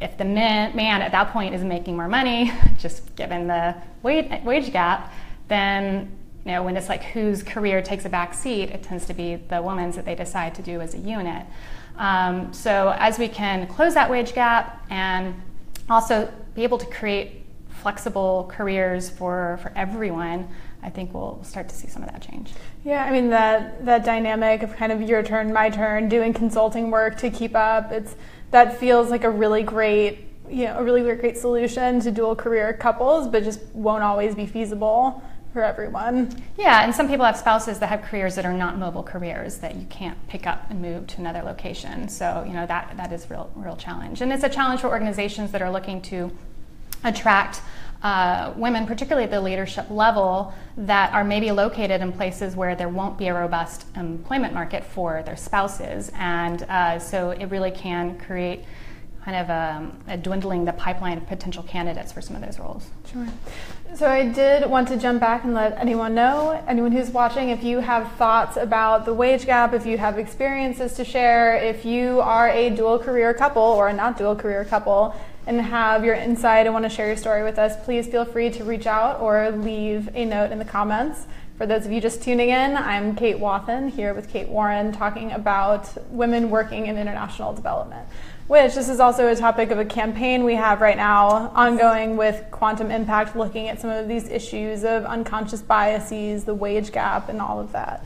if 0.00 0.18
the 0.18 0.24
man, 0.24 0.74
man 0.76 1.02
at 1.02 1.12
that 1.12 1.32
point 1.32 1.54
is 1.54 1.62
making 1.62 1.96
more 1.96 2.08
money, 2.08 2.52
just 2.78 3.14
given 3.16 3.46
the 3.46 3.74
wage, 4.02 4.30
wage 4.44 4.72
gap, 4.72 5.12
then 5.48 6.10
you 6.44 6.52
know 6.52 6.62
when 6.62 6.76
it's 6.76 6.88
like 6.88 7.02
whose 7.02 7.42
career 7.42 7.80
takes 7.80 8.04
a 8.04 8.08
back 8.08 8.34
seat, 8.34 8.70
it 8.70 8.82
tends 8.82 9.06
to 9.06 9.14
be 9.14 9.36
the 9.36 9.62
woman's 9.62 9.96
that 9.96 10.04
they 10.04 10.14
decide 10.14 10.54
to 10.56 10.62
do 10.62 10.80
as 10.80 10.94
a 10.94 10.98
unit. 10.98 11.46
Um, 11.96 12.52
so 12.52 12.94
as 12.98 13.18
we 13.18 13.28
can 13.28 13.66
close 13.66 13.94
that 13.94 14.10
wage 14.10 14.34
gap 14.34 14.84
and 14.90 15.40
also 15.88 16.32
be 16.54 16.64
able 16.64 16.78
to 16.78 16.86
create 16.86 17.46
flexible 17.68 18.50
careers 18.52 19.10
for, 19.10 19.58
for 19.62 19.72
everyone, 19.76 20.48
I 20.84 20.90
think 20.90 21.14
we'll 21.14 21.42
start 21.42 21.68
to 21.70 21.74
see 21.74 21.88
some 21.88 22.02
of 22.02 22.12
that 22.12 22.20
change. 22.20 22.52
Yeah, 22.84 23.04
I 23.04 23.10
mean 23.10 23.30
that 23.30 23.84
that 23.86 24.04
dynamic 24.04 24.62
of 24.62 24.76
kind 24.76 24.92
of 24.92 25.00
your 25.00 25.22
turn, 25.22 25.52
my 25.52 25.70
turn, 25.70 26.08
doing 26.08 26.34
consulting 26.34 26.90
work 26.90 27.16
to 27.18 27.30
keep 27.30 27.56
up. 27.56 27.90
It's 27.90 28.14
that 28.50 28.78
feels 28.78 29.10
like 29.10 29.24
a 29.24 29.30
really 29.30 29.62
great 29.62 30.28
you 30.48 30.66
know 30.66 30.78
a 30.78 30.84
really 30.84 31.02
great 31.16 31.38
solution 31.38 32.00
to 32.00 32.10
dual 32.10 32.36
career 32.36 32.74
couples, 32.74 33.28
but 33.28 33.42
just 33.44 33.60
won't 33.72 34.02
always 34.02 34.34
be 34.34 34.46
feasible 34.46 35.22
for 35.54 35.62
everyone. 35.62 36.30
Yeah, 36.58 36.84
and 36.84 36.94
some 36.94 37.08
people 37.08 37.24
have 37.24 37.36
spouses 37.36 37.78
that 37.78 37.88
have 37.88 38.02
careers 38.02 38.34
that 38.34 38.44
are 38.44 38.52
not 38.52 38.76
mobile 38.76 39.04
careers 39.04 39.58
that 39.58 39.76
you 39.76 39.86
can't 39.88 40.18
pick 40.28 40.46
up 40.46 40.68
and 40.68 40.82
move 40.82 41.06
to 41.06 41.20
another 41.20 41.42
location. 41.42 42.08
So 42.08 42.44
you 42.46 42.52
know 42.52 42.66
that 42.66 42.94
that 42.98 43.10
is 43.10 43.30
real 43.30 43.50
real 43.54 43.76
challenge, 43.76 44.20
and 44.20 44.30
it's 44.32 44.44
a 44.44 44.50
challenge 44.50 44.82
for 44.82 44.88
organizations 44.88 45.50
that 45.52 45.62
are 45.62 45.70
looking 45.70 46.02
to 46.02 46.30
attract. 47.04 47.62
Uh, 48.04 48.52
women, 48.56 48.84
particularly 48.86 49.24
at 49.24 49.30
the 49.30 49.40
leadership 49.40 49.88
level, 49.88 50.52
that 50.76 51.10
are 51.14 51.24
maybe 51.24 51.50
located 51.50 52.02
in 52.02 52.12
places 52.12 52.54
where 52.54 52.76
there 52.76 52.90
won't 52.90 53.16
be 53.16 53.28
a 53.28 53.34
robust 53.34 53.86
employment 53.96 54.52
market 54.52 54.84
for 54.84 55.22
their 55.22 55.38
spouses. 55.38 56.12
And 56.14 56.64
uh, 56.64 56.98
so 56.98 57.30
it 57.30 57.46
really 57.46 57.70
can 57.70 58.18
create 58.18 58.66
kind 59.24 59.38
of 59.38 59.48
a, 59.48 59.76
um, 59.78 59.98
a 60.06 60.18
dwindling 60.18 60.66
the 60.66 60.72
pipeline 60.74 61.16
of 61.16 61.26
potential 61.26 61.62
candidates 61.62 62.12
for 62.12 62.20
some 62.20 62.36
of 62.36 62.42
those 62.42 62.58
roles. 62.58 62.86
Sure. 63.10 63.26
So 63.94 64.06
I 64.06 64.28
did 64.28 64.68
want 64.68 64.88
to 64.88 64.98
jump 64.98 65.20
back 65.20 65.44
and 65.44 65.54
let 65.54 65.78
anyone 65.78 66.14
know, 66.14 66.62
anyone 66.68 66.92
who's 66.92 67.08
watching, 67.08 67.48
if 67.48 67.64
you 67.64 67.78
have 67.78 68.12
thoughts 68.12 68.58
about 68.58 69.06
the 69.06 69.14
wage 69.14 69.46
gap, 69.46 69.72
if 69.72 69.86
you 69.86 69.96
have 69.96 70.18
experiences 70.18 70.92
to 70.96 71.06
share, 71.06 71.56
if 71.56 71.86
you 71.86 72.20
are 72.20 72.50
a 72.50 72.68
dual 72.68 72.98
career 72.98 73.32
couple 73.32 73.62
or 73.62 73.88
a 73.88 73.94
not 73.94 74.18
dual 74.18 74.36
career 74.36 74.62
couple 74.66 75.16
and 75.46 75.60
have 75.60 76.04
your 76.04 76.14
insight 76.14 76.66
and 76.66 76.72
want 76.72 76.84
to 76.84 76.88
share 76.88 77.06
your 77.06 77.16
story 77.16 77.42
with 77.42 77.58
us, 77.58 77.82
please 77.84 78.06
feel 78.06 78.24
free 78.24 78.50
to 78.50 78.64
reach 78.64 78.86
out 78.86 79.20
or 79.20 79.50
leave 79.50 80.08
a 80.14 80.24
note 80.24 80.52
in 80.52 80.58
the 80.58 80.64
comments. 80.64 81.26
For 81.58 81.66
those 81.66 81.86
of 81.86 81.92
you 81.92 82.00
just 82.00 82.22
tuning 82.22 82.48
in, 82.48 82.76
I'm 82.76 83.14
Kate 83.14 83.38
Wathen 83.38 83.88
here 83.88 84.12
with 84.14 84.28
Kate 84.28 84.48
Warren 84.48 84.92
talking 84.92 85.32
about 85.32 85.88
women 86.10 86.50
working 86.50 86.86
in 86.86 86.98
international 86.98 87.52
development 87.52 88.08
which 88.46 88.74
this 88.74 88.88
is 88.88 89.00
also 89.00 89.28
a 89.28 89.36
topic 89.36 89.70
of 89.70 89.78
a 89.78 89.84
campaign 89.84 90.44
we 90.44 90.54
have 90.54 90.80
right 90.80 90.96
now 90.96 91.50
ongoing 91.54 92.16
with 92.16 92.44
Quantum 92.50 92.90
Impact, 92.90 93.34
looking 93.34 93.68
at 93.68 93.80
some 93.80 93.90
of 93.90 94.06
these 94.06 94.28
issues 94.28 94.84
of 94.84 95.04
unconscious 95.04 95.62
biases, 95.62 96.44
the 96.44 96.54
wage 96.54 96.92
gap, 96.92 97.28
and 97.30 97.40
all 97.40 97.58
of 97.58 97.72
that. 97.72 98.04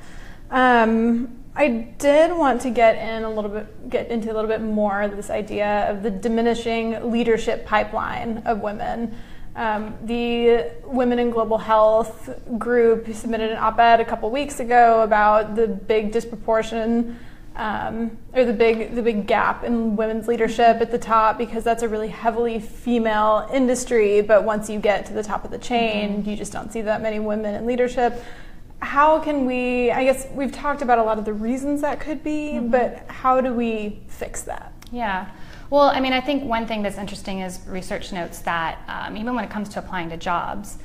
Um, 0.51 1.38
I 1.59 1.67
did 1.99 2.31
want 2.31 2.61
to 2.63 2.71
get 2.71 2.95
in 2.97 3.25
a 3.25 3.31
little 3.31 3.51
bit, 3.51 3.91
get 3.91 4.11
into 4.11 4.31
a 4.31 4.35
little 4.35 4.49
bit 4.49 4.61
more 4.61 5.09
this 5.09 5.29
idea 5.29 5.91
of 5.91 6.05
the 6.05 6.11
diminishing 6.11 7.11
leadership 7.11 7.67
pipeline 7.67 8.39
of 8.47 8.61
women. 8.61 9.17
Um, 9.57 9.97
the 10.05 10.71
Women 10.85 11.19
in 11.19 11.31
Global 11.31 11.59
Health 11.59 12.31
group 12.59 13.13
submitted 13.13 13.51
an 13.51 13.57
op-ed 13.57 13.99
a 13.99 14.05
couple 14.05 14.31
weeks 14.31 14.61
ago 14.61 15.03
about 15.03 15.57
the 15.57 15.67
big 15.67 16.13
disproportion 16.13 17.19
um, 17.57 18.17
or 18.35 18.45
the 18.45 18.53
big 18.53 18.95
the 18.95 19.03
big 19.03 19.27
gap 19.27 19.65
in 19.65 19.97
women's 19.97 20.29
leadership 20.29 20.81
at 20.81 20.93
the 20.93 20.99
top 20.99 21.39
because 21.39 21.65
that's 21.65 21.83
a 21.83 21.89
really 21.89 22.07
heavily 22.07 22.61
female 22.61 23.51
industry. 23.53 24.23
But 24.23 24.45
once 24.45 24.71
you 24.71 24.79
get 24.79 25.07
to 25.07 25.13
the 25.13 25.25
top 25.25 25.45
of 25.45 25.51
the 25.51 25.59
chain, 25.59 26.19
mm-hmm. 26.19 26.31
you 26.31 26.37
just 26.37 26.53
don't 26.53 26.73
see 26.73 26.83
that 26.83 27.03
many 27.03 27.19
women 27.19 27.57
in 27.57 27.67
leadership. 27.67 28.23
How 28.81 29.21
can 29.21 29.45
we? 29.45 29.91
I 29.91 30.05
guess 30.05 30.29
we've 30.33 30.53
talked 30.53 30.83
about 30.83 30.99
a 30.99 31.03
lot 31.03 31.19
of 31.19 31.25
the 31.25 31.33
reasons 31.33 31.81
that 31.81 32.01
could 32.01 32.23
be, 32.23 32.53
mm-hmm. 32.55 32.71
but 32.71 33.05
how 33.09 33.41
do 33.41 33.53
we 33.53 34.01
fix 34.09 34.43
that? 34.43 34.73
Yeah. 34.93 35.29
Well, 35.71 35.91
I 35.91 36.01
mean, 36.01 36.13
I 36.13 36.21
think 36.21 36.45
one 36.45 36.67
thing 36.67 36.83
that's 36.83 36.97
interesting 36.97 37.41
is 37.41 37.61
research 37.67 38.13
notes 38.13 38.39
that 38.41 38.79
um, 38.89 39.17
even 39.17 39.35
when 39.35 39.45
it 39.45 39.51
comes 39.51 39.69
to 39.71 39.81
applying 39.81 40.09
to 40.11 40.17
jobs, 40.17 40.79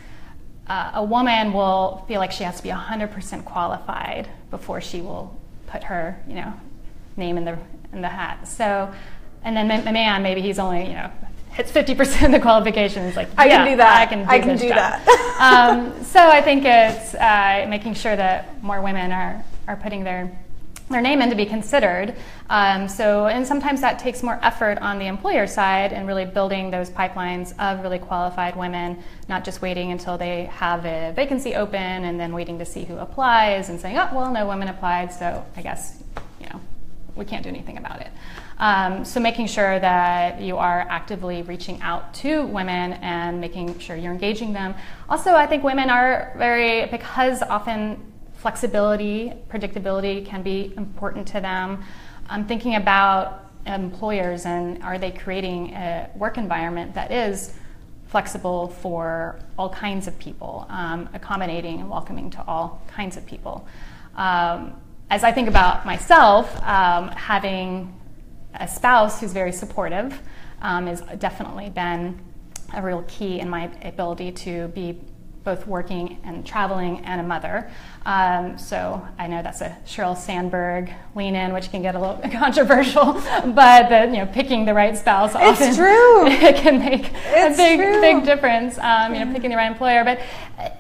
uh, 0.68 0.92
a 0.96 1.04
woman 1.04 1.54
will 1.54 2.04
feel 2.08 2.20
like 2.20 2.32
she 2.32 2.44
has 2.44 2.58
to 2.58 2.64
be 2.64 2.70
100% 2.70 3.46
qualified 3.46 4.30
before 4.50 4.82
she 4.82 5.02
will 5.02 5.40
put 5.68 5.84
her, 5.84 6.22
you 6.28 6.36
know, 6.36 6.54
name 7.16 7.38
in 7.38 7.46
the 7.46 7.58
in 7.94 8.02
the 8.02 8.10
hat. 8.10 8.48
So, 8.48 8.92
and 9.44 9.56
then 9.56 9.68
the 9.68 9.92
man, 9.92 10.24
maybe 10.24 10.42
he's 10.42 10.60
only, 10.60 10.88
you 10.88 10.94
know, 10.94 11.12
hits 11.54 11.72
50% 11.72 12.26
of 12.26 12.32
the 12.32 12.40
qualifications. 12.40 13.16
Like, 13.16 13.30
I 13.38 13.46
yeah, 13.46 13.58
can 13.58 13.72
do 13.72 13.78
that. 13.78 14.02
I 14.02 14.06
can 14.06 14.20
do, 14.20 14.30
I 14.30 14.40
can 14.40 14.58
do 14.58 14.70
that. 14.70 15.08
um, 15.40 16.04
so 16.04 16.20
I 16.20 16.42
think 16.42 16.64
it's 16.66 17.16
uh, 17.16 17.66
making 17.70 17.94
sure 17.94 18.16
that 18.16 18.62
more 18.64 18.82
women 18.82 19.12
are, 19.12 19.44
are 19.68 19.76
putting 19.76 20.04
their 20.04 20.32
their 20.90 21.02
name 21.02 21.22
in 21.22 21.30
to 21.30 21.36
be 21.36 21.46
considered. 21.46 22.16
Um, 22.50 22.88
so, 22.88 23.28
and 23.28 23.46
sometimes 23.46 23.82
that 23.82 24.00
takes 24.00 24.22
more 24.22 24.40
effort 24.44 24.78
on 24.80 25.00
the 25.00 25.08
employer 25.08 25.48
side 25.48 25.94
and 25.94 26.08
really 26.08 26.26
building 26.26 26.72
those 26.72 26.90
pipelines 26.90 27.58
of 27.58 27.84
really 27.84 28.00
qualified 28.00 28.56
women, 28.56 29.02
not 29.28 29.44
just 29.44 29.62
waiting 29.62 29.92
until 29.92 30.18
they 30.18 30.46
have 30.46 30.86
a 30.86 31.14
vacancy 31.16 31.56
open 31.56 31.80
and 31.80 32.20
then 32.20 32.34
waiting 32.34 32.60
to 32.60 32.66
see 32.66 32.84
who 32.84 32.98
applies 32.98 33.70
and 33.70 33.80
saying, 33.80 33.98
oh, 33.98 34.10
well, 34.14 34.32
no 34.32 34.48
women 34.48 34.68
applied, 34.68 35.12
so 35.12 35.44
I 35.56 35.62
guess, 35.62 36.04
you 36.40 36.48
know, 36.48 36.60
we 37.16 37.26
can't 37.26 37.44
do 37.44 37.50
anything 37.50 37.78
about 37.78 38.02
it. 38.02 38.10
Um, 38.58 39.04
so, 39.04 39.20
making 39.20 39.48
sure 39.48 39.80
that 39.80 40.42
you 40.42 40.58
are 40.58 40.86
actively 40.90 41.42
reaching 41.42 41.82
out 41.82 42.14
to 42.16 42.46
women 42.46 42.94
and 42.94 43.42
making 43.42 43.80
sure 43.80 43.96
you're 43.96 44.12
engaging 44.12 44.54
them. 44.54 44.76
Also, 45.10 45.34
I 45.34 45.48
think 45.48 45.64
women 45.64 45.90
are 45.90 46.34
very, 46.38 46.86
because 46.88 47.42
often 47.42 48.14
flexibility, 48.34 49.34
predictability 49.50 50.26
can 50.26 50.44
be 50.44 50.74
important 50.78 51.28
to 51.30 51.42
them. 51.42 51.84
I'm 52.30 52.46
thinking 52.46 52.76
about 52.76 53.46
employers 53.66 54.46
and 54.46 54.84
are 54.84 54.98
they 54.98 55.12
creating 55.12 55.74
a 55.74 56.10
work 56.16 56.38
environment 56.38 56.94
that 56.96 57.12
is 57.12 57.54
flexible 58.08 58.68
for 58.68 59.40
all 59.58 59.70
kinds 59.70 60.08
of 60.08 60.20
people, 60.20 60.68
um, 60.70 61.10
accommodating 61.14 61.80
and 61.80 61.90
welcoming 61.90 62.30
to 62.30 62.44
all 62.48 62.82
kinds 62.88 63.18
of 63.18 63.26
people. 63.26 63.66
Um, 64.16 64.80
as 65.10 65.24
I 65.24 65.32
think 65.32 65.48
about 65.48 65.86
myself, 65.86 66.56
um, 66.64 67.08
having 67.10 67.92
a 68.56 68.68
spouse 68.68 69.20
who's 69.20 69.34
very 69.34 69.52
supportive 69.52 70.20
um, 70.62 70.88
has 70.88 71.02
definitely 71.20 71.70
been 71.70 72.20
a 72.74 72.82
real 72.82 73.04
key 73.08 73.40
in 73.40 73.50
my 73.50 73.70
ability 73.84 74.32
to 74.32 74.68
be 74.70 75.00
both 75.44 75.68
working 75.68 76.20
and 76.24 76.46
traveling 76.46 77.00
and 77.06 77.20
a 77.20 77.24
mother. 77.24 77.70
Um, 78.06 78.58
so 78.58 79.06
I 79.18 79.28
know 79.28 79.42
that's 79.42 79.62
a 79.62 79.78
Sheryl 79.86 80.18
Sandberg 80.18 80.90
lean 81.16 81.36
in, 81.36 81.54
which 81.54 81.70
can 81.70 81.82
get 81.82 81.96
a 81.96 82.00
little 82.00 82.18
controversial, 82.32 83.14
but 83.14 83.90
the, 83.90 84.06
you 84.06 84.24
know, 84.24 84.26
picking 84.26 84.66
the 84.66 84.74
right 84.74 84.98
spouse 84.98 85.36
often 85.36 85.68
it's 85.68 85.78
true. 85.78 86.28
it 86.28 86.56
can 86.58 86.80
make 86.80 87.12
it's 87.12 87.58
a 87.60 87.78
big, 87.78 87.80
true. 87.80 88.02
big 88.02 88.26
difference. 88.26 88.78
Um, 88.78 89.14
you 89.14 89.24
know, 89.24 89.34
picking 89.34 89.50
the 89.50 89.58
right 89.58 89.72
employer, 89.72 90.04
but 90.04 90.20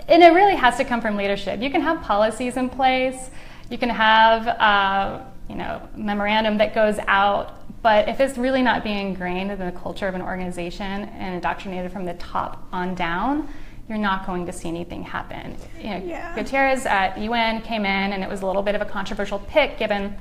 and 0.07 0.23
it 0.23 0.33
really 0.33 0.55
has 0.55 0.77
to 0.77 0.85
come 0.85 1.01
from 1.01 1.15
leadership. 1.15 1.61
You 1.61 1.69
can 1.69 1.81
have 1.81 2.01
policies 2.01 2.57
in 2.57 2.69
place, 2.69 3.29
you 3.69 3.77
can 3.77 3.89
have 3.89 4.47
uh, 4.47 5.23
you 5.49 5.55
know 5.55 5.81
memorandum 5.95 6.57
that 6.59 6.73
goes 6.73 6.97
out. 7.07 7.59
But 7.83 8.07
if 8.07 8.21
it's 8.21 8.37
really 8.37 8.61
not 8.61 8.83
being 8.83 9.09
ingrained 9.09 9.51
in 9.51 9.59
the 9.59 9.73
culture 9.73 10.07
of 10.07 10.15
an 10.15 10.21
organization 10.21 11.03
and 11.03 11.35
indoctrinated 11.35 11.91
from 11.91 12.05
the 12.05 12.13
top 12.13 12.65
on 12.71 12.95
down, 12.95 13.49
you're 13.89 13.97
not 13.97 14.25
going 14.25 14.45
to 14.45 14.53
see 14.53 14.69
anything 14.69 15.03
happen. 15.03 15.57
You 15.77 15.89
know, 15.89 15.97
yeah. 15.97 16.33
Guterres 16.33 16.85
at 16.85 17.17
UN 17.17 17.61
came 17.61 17.81
in, 17.81 18.13
and 18.13 18.23
it 18.23 18.29
was 18.29 18.41
a 18.41 18.47
little 18.47 18.63
bit 18.63 18.75
of 18.75 18.81
a 18.81 18.85
controversial 18.85 19.39
pick 19.39 19.77
given 19.77 20.15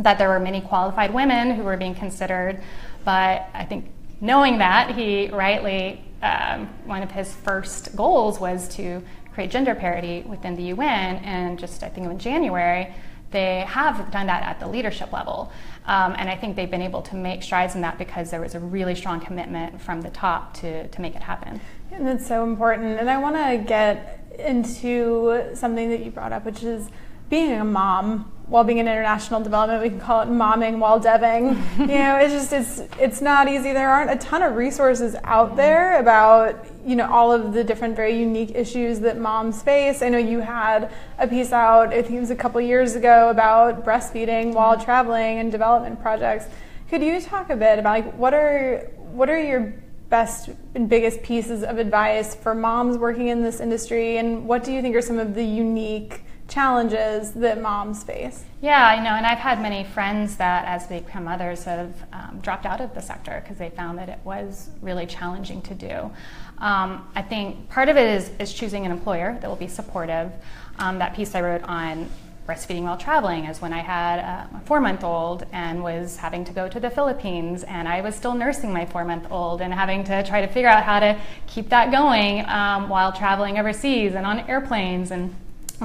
that 0.00 0.18
there 0.18 0.28
were 0.28 0.40
many 0.40 0.60
qualified 0.60 1.14
women 1.14 1.54
who 1.54 1.62
were 1.62 1.76
being 1.76 1.94
considered. 1.94 2.60
But 3.04 3.48
I 3.54 3.64
think 3.64 3.88
knowing 4.20 4.58
that, 4.58 4.96
he 4.96 5.28
rightly, 5.28 6.04
um, 6.20 6.66
one 6.84 7.04
of 7.04 7.12
his 7.12 7.32
first 7.32 7.94
goals 7.94 8.40
was 8.40 8.66
to 8.76 9.00
create 9.32 9.52
gender 9.52 9.76
parity 9.76 10.22
within 10.26 10.56
the 10.56 10.64
UN. 10.64 11.16
And 11.18 11.60
just, 11.60 11.84
I 11.84 11.88
think, 11.88 12.08
in 12.08 12.18
January, 12.18 12.92
they 13.30 13.60
have 13.68 14.10
done 14.10 14.26
that 14.26 14.42
at 14.42 14.58
the 14.58 14.66
leadership 14.66 15.12
level. 15.12 15.52
Um, 15.86 16.14
and 16.16 16.30
I 16.30 16.36
think 16.36 16.56
they've 16.56 16.70
been 16.70 16.82
able 16.82 17.02
to 17.02 17.14
make 17.14 17.42
strides 17.42 17.74
in 17.74 17.82
that 17.82 17.98
because 17.98 18.30
there 18.30 18.40
was 18.40 18.54
a 18.54 18.60
really 18.60 18.94
strong 18.94 19.20
commitment 19.20 19.80
from 19.80 20.00
the 20.00 20.10
top 20.10 20.54
to, 20.54 20.88
to 20.88 21.00
make 21.00 21.14
it 21.14 21.22
happen. 21.22 21.60
And 21.92 22.06
that's 22.06 22.26
so 22.26 22.42
important. 22.42 22.98
And 22.98 23.10
I 23.10 23.18
want 23.18 23.36
to 23.36 23.62
get 23.66 24.34
into 24.38 25.50
something 25.54 25.90
that 25.90 26.04
you 26.04 26.10
brought 26.10 26.32
up, 26.32 26.44
which 26.44 26.62
is 26.62 26.88
being 27.28 27.52
a 27.52 27.64
mom 27.64 28.32
while 28.46 28.62
being 28.62 28.78
in 28.78 28.86
international 28.86 29.40
development. 29.40 29.82
We 29.82 29.88
can 29.88 30.00
call 30.00 30.20
it 30.20 30.28
momming 30.28 30.78
while 30.78 31.00
deving. 31.00 31.56
you 31.78 31.86
know, 31.86 32.16
it's 32.16 32.32
just 32.32 32.52
it's 32.52 32.94
it's 33.00 33.20
not 33.20 33.48
easy. 33.48 33.72
There 33.72 33.90
aren't 33.90 34.10
a 34.10 34.16
ton 34.16 34.42
of 34.42 34.56
resources 34.56 35.16
out 35.24 35.56
there 35.56 35.98
about 35.98 36.66
you 36.84 36.96
know 36.96 37.10
all 37.10 37.32
of 37.32 37.52
the 37.52 37.64
different 37.64 37.96
very 37.96 38.18
unique 38.18 38.52
issues 38.54 39.00
that 39.00 39.18
moms 39.18 39.62
face. 39.62 40.02
I 40.02 40.08
know 40.08 40.18
you 40.18 40.40
had 40.40 40.92
a 41.18 41.26
piece 41.26 41.52
out. 41.52 41.88
I 41.88 42.02
think 42.02 42.14
it 42.14 42.20
was 42.20 42.30
a 42.30 42.36
couple 42.36 42.60
years 42.60 42.94
ago 42.94 43.30
about 43.30 43.84
breastfeeding 43.84 44.52
while 44.52 44.78
traveling 44.78 45.38
and 45.38 45.50
development 45.50 46.00
projects. 46.02 46.46
Could 46.90 47.02
you 47.02 47.20
talk 47.20 47.50
a 47.50 47.56
bit 47.56 47.78
about 47.78 48.04
like 48.04 48.14
what 48.14 48.34
are 48.34 48.90
what 49.12 49.30
are 49.30 49.40
your 49.40 49.74
best 50.10 50.50
and 50.74 50.88
biggest 50.88 51.22
pieces 51.22 51.62
of 51.62 51.78
advice 51.78 52.34
for 52.34 52.54
moms 52.54 52.98
working 52.98 53.28
in 53.28 53.42
this 53.42 53.58
industry 53.58 54.18
and 54.18 54.46
what 54.46 54.62
do 54.62 54.72
you 54.72 54.82
think 54.82 54.94
are 54.94 55.02
some 55.02 55.18
of 55.18 55.34
the 55.34 55.42
unique 55.42 56.23
challenges 56.48 57.32
that 57.32 57.60
moms 57.60 58.02
face. 58.02 58.44
Yeah 58.60 58.86
i 58.86 59.02
know 59.02 59.10
and 59.10 59.26
i've 59.26 59.38
had 59.38 59.60
many 59.60 59.84
friends 59.84 60.36
that 60.36 60.64
as 60.66 60.86
they 60.86 61.00
become 61.00 61.24
mothers 61.24 61.64
have 61.64 61.94
um, 62.12 62.38
dropped 62.40 62.66
out 62.66 62.80
of 62.80 62.94
the 62.94 63.00
sector 63.00 63.40
because 63.42 63.58
they 63.58 63.70
found 63.70 63.98
that 63.98 64.08
it 64.08 64.18
was 64.24 64.70
really 64.80 65.06
challenging 65.06 65.62
to 65.62 65.74
do. 65.74 66.10
Um, 66.58 67.06
i 67.14 67.22
think 67.22 67.68
part 67.68 67.88
of 67.88 67.96
it 67.96 68.08
is, 68.08 68.30
is 68.38 68.52
choosing 68.52 68.86
an 68.86 68.92
employer 68.92 69.38
that 69.40 69.48
will 69.48 69.56
be 69.56 69.68
supportive. 69.68 70.32
Um, 70.78 70.98
that 70.98 71.14
piece 71.14 71.34
i 71.34 71.40
wrote 71.40 71.62
on 71.64 72.08
breastfeeding 72.46 72.82
while 72.82 72.98
traveling 72.98 73.46
is 73.46 73.62
when 73.62 73.72
I 73.72 73.80
had 73.80 74.18
a 74.18 74.60
four 74.66 74.80
month 74.80 75.02
old 75.02 75.46
and 75.52 75.82
was 75.82 76.16
having 76.16 76.44
to 76.44 76.52
go 76.52 76.68
to 76.68 76.78
the 76.78 76.90
Philippines, 76.90 77.64
and 77.64 77.88
I 77.88 78.02
was 78.02 78.14
still 78.14 78.34
nursing 78.34 78.72
my 78.72 78.84
four 78.84 79.04
month 79.04 79.26
old 79.30 79.62
and 79.62 79.72
having 79.72 80.04
to 80.04 80.22
try 80.24 80.42
to 80.42 80.46
figure 80.46 80.68
out 80.68 80.84
how 80.84 81.00
to 81.00 81.18
keep 81.46 81.70
that 81.70 81.90
going 81.90 82.44
um, 82.46 82.88
while 82.88 83.12
traveling 83.12 83.58
overseas 83.58 84.14
and 84.14 84.26
on 84.26 84.40
airplanes 84.40 85.10
and 85.10 85.34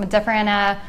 different 0.07 0.49
uh, 0.49 0.79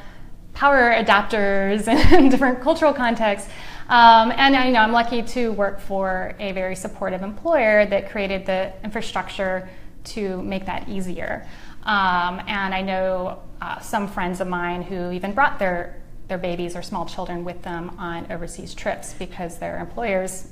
power 0.55 0.93
adapters 0.93 1.89
and 2.13 2.31
different 2.31 2.61
cultural 2.61 2.93
contexts. 2.93 3.51
Um, 3.89 4.33
and 4.37 4.55
you 4.55 4.73
know, 4.73 4.81
I'm 4.81 4.93
lucky 4.93 5.23
to 5.23 5.53
work 5.53 5.81
for 5.81 6.37
a 6.39 6.53
very 6.53 6.77
supportive 6.77 7.23
employer 7.23 7.87
that 7.87 8.11
created 8.11 8.47
the 8.47 8.73
infrastructure 8.85 9.69
to 10.05 10.43
make 10.43 10.67
that 10.67 10.89
easier. 10.89 11.47
Um, 11.83 12.41
and 12.47 12.75
I 12.75 12.83
know 12.83 13.43
uh, 13.61 13.81
some 13.81 14.07
friends 14.07 14.41
of 14.41 14.49
mine 14.49 14.83
who 14.83 15.11
even 15.11 15.33
brought 15.33 15.59
their 15.59 15.97
their 16.29 16.39
babies 16.39 16.77
or 16.77 16.83
small 16.83 17.05
children 17.07 17.45
with 17.45 17.61
them 17.63 17.91
on 17.99 18.31
overseas 18.31 18.73
trips 18.73 19.15
because 19.15 19.59
their 19.59 19.81
employers 19.81 20.47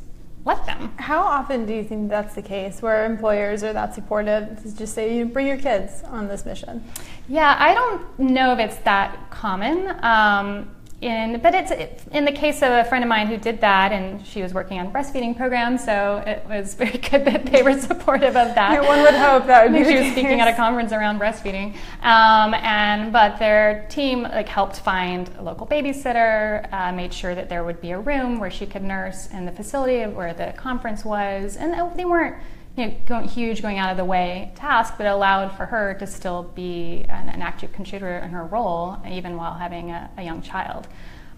let 0.44 0.64
them. 0.66 0.92
How 0.96 1.20
often 1.20 1.66
do 1.66 1.74
you 1.74 1.84
think 1.84 2.08
that's 2.08 2.34
the 2.34 2.42
case 2.42 2.80
where 2.80 3.04
employers 3.04 3.62
are 3.62 3.72
that 3.72 3.94
supportive 3.94 4.62
to 4.62 4.76
just 4.76 4.94
say, 4.94 5.16
you 5.16 5.26
bring 5.26 5.46
your 5.46 5.58
kids 5.58 6.02
on 6.04 6.28
this 6.28 6.46
mission? 6.46 6.82
Yeah, 7.28 7.56
I 7.58 7.74
don't 7.74 8.18
know 8.18 8.52
if 8.52 8.58
it's 8.58 8.78
that 8.78 9.30
common. 9.30 10.02
Um, 10.02 10.70
in, 11.00 11.38
but 11.40 11.54
it's 11.54 11.70
in 12.10 12.24
the 12.24 12.32
case 12.32 12.60
of 12.60 12.72
a 12.72 12.84
friend 12.84 13.04
of 13.04 13.08
mine 13.08 13.28
who 13.28 13.36
did 13.36 13.60
that, 13.60 13.92
and 13.92 14.26
she 14.26 14.42
was 14.42 14.52
working 14.52 14.80
on 14.80 14.92
breastfeeding 14.92 15.36
programs, 15.36 15.84
so 15.84 16.22
it 16.26 16.44
was 16.48 16.74
very 16.74 16.98
good 17.10 17.24
that 17.24 17.46
they 17.46 17.62
were 17.62 17.78
supportive 17.78 18.36
of 18.36 18.54
that. 18.54 18.82
One 18.82 19.02
would 19.02 19.14
hope 19.14 19.46
that 19.46 19.64
would 19.64 19.78
be. 19.78 19.84
she 19.88 19.98
was 19.98 20.10
speaking 20.12 20.40
at 20.40 20.48
a 20.48 20.54
conference 20.54 20.92
around 20.92 21.20
breastfeeding, 21.20 21.76
um, 22.02 22.52
and 22.54 23.12
but 23.12 23.38
their 23.38 23.86
team 23.88 24.22
like 24.22 24.48
helped 24.48 24.80
find 24.80 25.30
a 25.38 25.42
local 25.42 25.66
babysitter, 25.66 26.70
uh, 26.72 26.90
made 26.92 27.14
sure 27.14 27.34
that 27.34 27.48
there 27.48 27.62
would 27.62 27.80
be 27.80 27.92
a 27.92 27.98
room 27.98 28.40
where 28.40 28.50
she 28.50 28.66
could 28.66 28.82
nurse 28.82 29.28
in 29.28 29.44
the 29.44 29.52
facility 29.52 30.04
where 30.12 30.34
the 30.34 30.52
conference 30.56 31.04
was, 31.04 31.56
and 31.56 31.96
they 31.96 32.04
weren't 32.04 32.36
you 32.78 32.94
know, 33.10 33.20
huge, 33.22 33.60
going 33.60 33.78
out 33.78 33.90
of 33.90 33.96
the 33.96 34.04
way 34.04 34.52
task, 34.54 34.94
but 34.96 35.06
allowed 35.06 35.48
for 35.56 35.66
her 35.66 35.94
to 35.98 36.06
still 36.06 36.44
be 36.44 37.04
an, 37.08 37.28
an 37.28 37.42
active 37.42 37.72
contributor 37.72 38.18
in 38.18 38.30
her 38.30 38.44
role, 38.44 38.96
even 39.10 39.36
while 39.36 39.54
having 39.54 39.90
a, 39.90 40.08
a 40.16 40.22
young 40.22 40.40
child. 40.40 40.86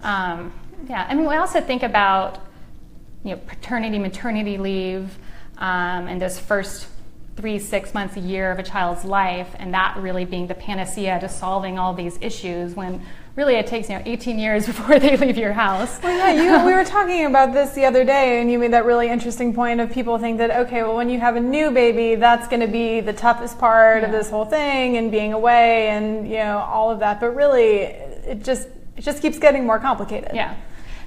Um, 0.02 0.52
yeah, 0.86 1.06
I 1.08 1.14
mean, 1.14 1.26
we 1.26 1.36
also 1.36 1.60
think 1.60 1.82
about 1.82 2.38
you 3.24 3.30
know, 3.30 3.40
paternity, 3.46 3.98
maternity 3.98 4.58
leave, 4.58 5.18
um, 5.56 6.08
and 6.08 6.20
those 6.20 6.38
first 6.38 6.86
three, 7.36 7.58
six 7.58 7.94
months, 7.94 8.16
a 8.16 8.20
year 8.20 8.50
of 8.50 8.58
a 8.58 8.62
child's 8.62 9.04
life, 9.04 9.48
and 9.58 9.72
that 9.72 9.96
really 9.96 10.26
being 10.26 10.46
the 10.46 10.54
panacea 10.54 11.18
to 11.20 11.28
solving 11.28 11.78
all 11.78 11.94
these 11.94 12.18
issues 12.20 12.74
when 12.74 13.02
really 13.36 13.54
it 13.54 13.66
takes 13.66 13.88
you 13.88 13.96
know 13.96 14.02
18 14.04 14.38
years 14.38 14.66
before 14.72 14.98
they 14.98 15.16
leave 15.16 15.38
your 15.38 15.52
house. 15.52 15.98
Well, 16.02 16.16
yeah, 16.16 16.60
you, 16.60 16.66
we 16.66 16.72
were 16.72 16.84
talking 16.84 17.26
about 17.26 17.52
this 17.52 17.70
the 17.70 17.84
other 17.84 18.04
day, 18.04 18.40
and 18.40 18.50
you 18.50 18.58
made 18.58 18.72
that 18.72 18.84
really 18.84 19.08
interesting 19.08 19.54
point 19.54 19.80
of 19.80 19.90
people 19.90 20.18
think 20.18 20.38
that 20.38 20.50
okay, 20.66 20.82
well, 20.82 20.96
when 20.96 21.08
you 21.08 21.20
have 21.20 21.36
a 21.36 21.40
new 21.40 21.70
baby, 21.70 22.14
that's 22.14 22.48
going 22.48 22.60
to 22.60 22.68
be 22.68 23.00
the 23.00 23.12
toughest 23.12 23.58
part 23.58 24.02
yeah. 24.02 24.06
of 24.06 24.12
this 24.12 24.30
whole 24.30 24.44
thing, 24.44 24.96
and 24.96 25.10
being 25.10 25.32
away, 25.32 25.88
and 25.88 26.28
you 26.28 26.36
know 26.36 26.58
all 26.58 26.90
of 26.90 27.00
that. 27.00 27.20
But 27.20 27.34
really, 27.34 27.70
it 27.74 28.44
just 28.44 28.68
it 28.96 29.02
just 29.02 29.22
keeps 29.22 29.38
getting 29.38 29.66
more 29.66 29.78
complicated. 29.78 30.30
Yeah. 30.34 30.56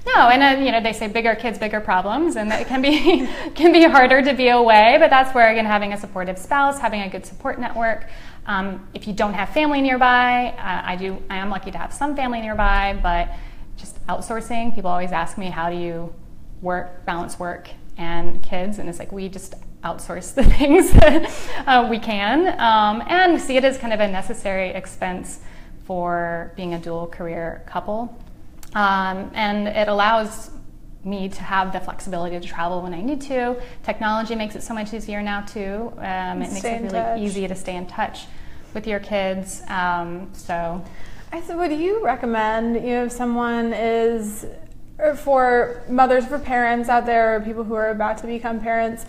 No, 0.06 0.28
and 0.28 0.42
uh, 0.42 0.62
you 0.62 0.70
know 0.70 0.82
they 0.82 0.92
say 0.92 1.08
bigger 1.08 1.34
kids, 1.34 1.58
bigger 1.58 1.80
problems, 1.80 2.36
and 2.36 2.52
it 2.52 2.66
can 2.66 2.82
be 2.82 3.26
can 3.54 3.72
be 3.72 3.84
harder 3.84 4.22
to 4.22 4.34
be 4.34 4.48
away. 4.48 4.96
But 4.98 5.10
that's 5.10 5.34
where 5.34 5.50
again 5.50 5.64
having 5.64 5.92
a 5.92 5.98
supportive 5.98 6.38
spouse, 6.38 6.78
having 6.78 7.00
a 7.00 7.08
good 7.08 7.24
support 7.24 7.58
network. 7.58 8.08
Um, 8.46 8.86
if 8.94 9.06
you 9.06 9.12
don't 9.12 9.34
have 9.34 9.50
family 9.50 9.80
nearby, 9.80 10.48
uh, 10.58 10.82
I 10.84 10.96
do. 10.96 11.22
I 11.30 11.36
am 11.36 11.50
lucky 11.50 11.70
to 11.70 11.78
have 11.78 11.92
some 11.92 12.14
family 12.14 12.40
nearby, 12.40 12.98
but 13.02 13.30
just 13.76 14.04
outsourcing. 14.06 14.74
People 14.74 14.90
always 14.90 15.12
ask 15.12 15.38
me, 15.38 15.46
how 15.46 15.70
do 15.70 15.76
you 15.76 16.14
work, 16.60 17.04
balance 17.06 17.38
work 17.38 17.68
and 17.96 18.42
kids? 18.42 18.78
And 18.78 18.88
it's 18.88 18.98
like 18.98 19.12
we 19.12 19.28
just 19.28 19.54
outsource 19.82 20.34
the 20.34 20.44
things 20.58 20.92
that 20.92 21.30
uh, 21.66 21.86
we 21.88 21.98
can, 21.98 22.48
um, 22.60 23.02
and 23.06 23.40
see 23.40 23.56
it 23.56 23.64
as 23.64 23.78
kind 23.78 23.92
of 23.92 24.00
a 24.00 24.08
necessary 24.08 24.70
expense 24.70 25.40
for 25.84 26.52
being 26.56 26.74
a 26.74 26.78
dual 26.78 27.06
career 27.06 27.62
couple. 27.66 28.18
Um, 28.74 29.30
and 29.34 29.68
it 29.68 29.88
allows 29.88 30.50
me 31.04 31.28
to 31.28 31.42
have 31.42 31.72
the 31.72 31.80
flexibility 31.80 32.38
to 32.38 32.46
travel 32.46 32.82
when 32.82 32.94
I 32.94 33.00
need 33.00 33.20
to. 33.22 33.60
Technology 33.82 34.34
makes 34.34 34.56
it 34.56 34.62
so 34.62 34.74
much 34.74 34.92
easier 34.94 35.22
now 35.22 35.42
too. 35.42 35.92
Um, 35.98 36.42
it 36.42 36.52
makes 36.52 36.64
it 36.64 36.82
really 36.82 36.88
touch. 36.90 37.20
easy 37.20 37.48
to 37.48 37.54
stay 37.54 37.76
in 37.76 37.86
touch 37.86 38.26
with 38.72 38.86
your 38.86 39.00
kids. 39.00 39.62
Um, 39.68 40.30
so, 40.32 40.84
I 41.32 41.40
said, 41.42 41.56
would 41.56 41.72
you 41.72 42.04
recommend 42.04 42.76
you 42.76 42.92
know 42.92 43.04
if 43.06 43.12
someone 43.12 43.72
is 43.72 44.46
for 45.16 45.82
mothers 45.88 46.26
for 46.26 46.38
parents 46.38 46.88
out 46.88 47.06
there 47.06 47.36
or 47.36 47.40
people 47.40 47.64
who 47.64 47.74
are 47.74 47.90
about 47.90 48.18
to 48.18 48.26
become 48.26 48.60
parents? 48.60 49.04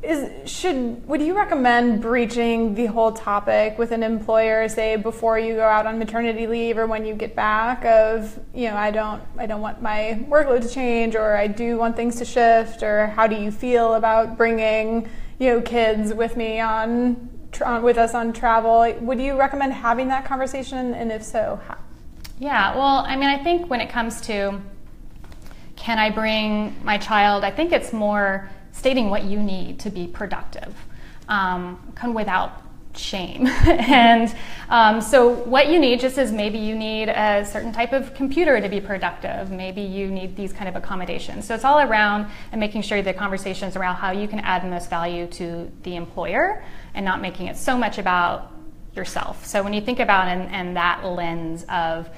Is 0.00 0.48
should 0.48 1.06
would 1.08 1.20
you 1.20 1.36
recommend 1.36 2.00
breaching 2.00 2.74
the 2.76 2.86
whole 2.86 3.10
topic 3.10 3.76
with 3.78 3.90
an 3.90 4.04
employer 4.04 4.68
say 4.68 4.94
before 4.94 5.40
you 5.40 5.54
go 5.54 5.64
out 5.64 5.86
on 5.86 5.98
maternity 5.98 6.46
leave 6.46 6.78
or 6.78 6.86
when 6.86 7.04
you 7.04 7.14
get 7.14 7.34
back 7.34 7.84
of 7.84 8.38
you 8.54 8.68
know 8.68 8.76
I 8.76 8.92
don't 8.92 9.20
I 9.36 9.46
don't 9.46 9.60
want 9.60 9.82
my 9.82 10.24
workload 10.28 10.62
to 10.62 10.68
change 10.68 11.16
or 11.16 11.36
I 11.36 11.48
do 11.48 11.76
want 11.78 11.96
things 11.96 12.16
to 12.16 12.24
shift 12.24 12.84
or 12.84 13.08
how 13.08 13.26
do 13.26 13.34
you 13.34 13.50
feel 13.50 13.94
about 13.94 14.36
bringing 14.36 15.08
you 15.40 15.54
know 15.54 15.60
kids 15.60 16.14
with 16.14 16.36
me 16.36 16.60
on, 16.60 17.30
with 17.82 17.98
us 17.98 18.14
on 18.14 18.32
travel? 18.32 18.92
Would 19.00 19.20
you 19.20 19.36
recommend 19.36 19.72
having 19.72 20.08
that 20.08 20.24
conversation? 20.24 20.94
And 20.94 21.10
if 21.10 21.24
so 21.24 21.60
how? 21.66 21.76
Yeah 22.38 22.76
well 22.76 23.04
I 23.04 23.16
mean 23.16 23.30
I 23.30 23.42
think 23.42 23.68
when 23.68 23.80
it 23.80 23.90
comes 23.90 24.20
to 24.22 24.60
can 25.74 25.98
I 25.98 26.10
bring 26.10 26.76
my 26.84 26.98
child 26.98 27.42
I 27.42 27.50
think 27.50 27.72
it's 27.72 27.92
more 27.92 28.48
stating 28.78 29.10
what 29.10 29.24
you 29.24 29.42
need 29.42 29.80
to 29.80 29.90
be 29.90 30.06
productive 30.06 30.74
um, 31.28 31.92
without 32.14 32.62
shame. 32.98 33.46
and 33.66 34.34
um, 34.68 35.00
so, 35.00 35.28
what 35.28 35.68
you 35.68 35.78
need 35.78 36.00
just 36.00 36.18
is 36.18 36.32
maybe 36.32 36.58
you 36.58 36.74
need 36.74 37.08
a 37.08 37.44
certain 37.44 37.72
type 37.72 37.92
of 37.92 38.14
computer 38.14 38.60
to 38.60 38.68
be 38.68 38.80
productive. 38.80 39.50
Maybe 39.50 39.82
you 39.82 40.08
need 40.08 40.36
these 40.36 40.52
kind 40.52 40.68
of 40.68 40.76
accommodations. 40.76 41.46
So, 41.46 41.54
it's 41.54 41.64
all 41.64 41.80
around 41.80 42.30
and 42.52 42.60
making 42.60 42.82
sure 42.82 43.02
the 43.02 43.14
conversations 43.14 43.76
around 43.76 43.96
how 43.96 44.10
you 44.10 44.28
can 44.28 44.40
add 44.40 44.62
the 44.62 44.68
most 44.68 44.90
value 44.90 45.26
to 45.26 45.70
the 45.82 45.96
employer 45.96 46.62
and 46.94 47.04
not 47.04 47.20
making 47.20 47.46
it 47.46 47.56
so 47.56 47.76
much 47.76 47.98
about 47.98 48.52
yourself. 48.94 49.46
So, 49.46 49.62
when 49.62 49.72
you 49.72 49.80
think 49.80 50.00
about 50.00 50.28
and, 50.28 50.76
that 50.76 51.04
lens 51.04 51.64
of 51.68 52.08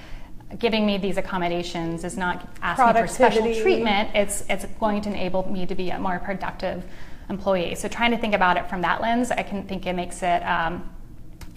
giving 0.59 0.85
me 0.85 0.99
these 0.99 1.17
accommodations 1.17 2.05
is 2.05 2.17
not 2.17 2.49
asking 2.63 3.03
for 3.03 3.07
special 3.07 3.55
treatment. 3.55 4.11
It's 4.15 4.45
it's 4.49 4.67
going 4.79 5.03
to 5.03 5.11
enable 5.11 5.49
me 5.51 5.67
to 5.67 5.75
be 5.75 5.91
a 5.91 5.99
more 5.99 6.19
productive 6.19 6.85
employee. 7.29 7.75
So 7.77 7.89
trying 7.89 8.11
to 8.11 8.19
think 8.19 8.35
about 8.35 8.57
it 8.57 8.69
from 8.69 8.83
that 8.83 9.01
lens, 9.01 9.31
I 9.31 9.43
can 9.43 9.65
think 9.65 9.87
it 9.87 9.95
makes 9.95 10.23
it. 10.23 10.43
Um, 10.43 10.91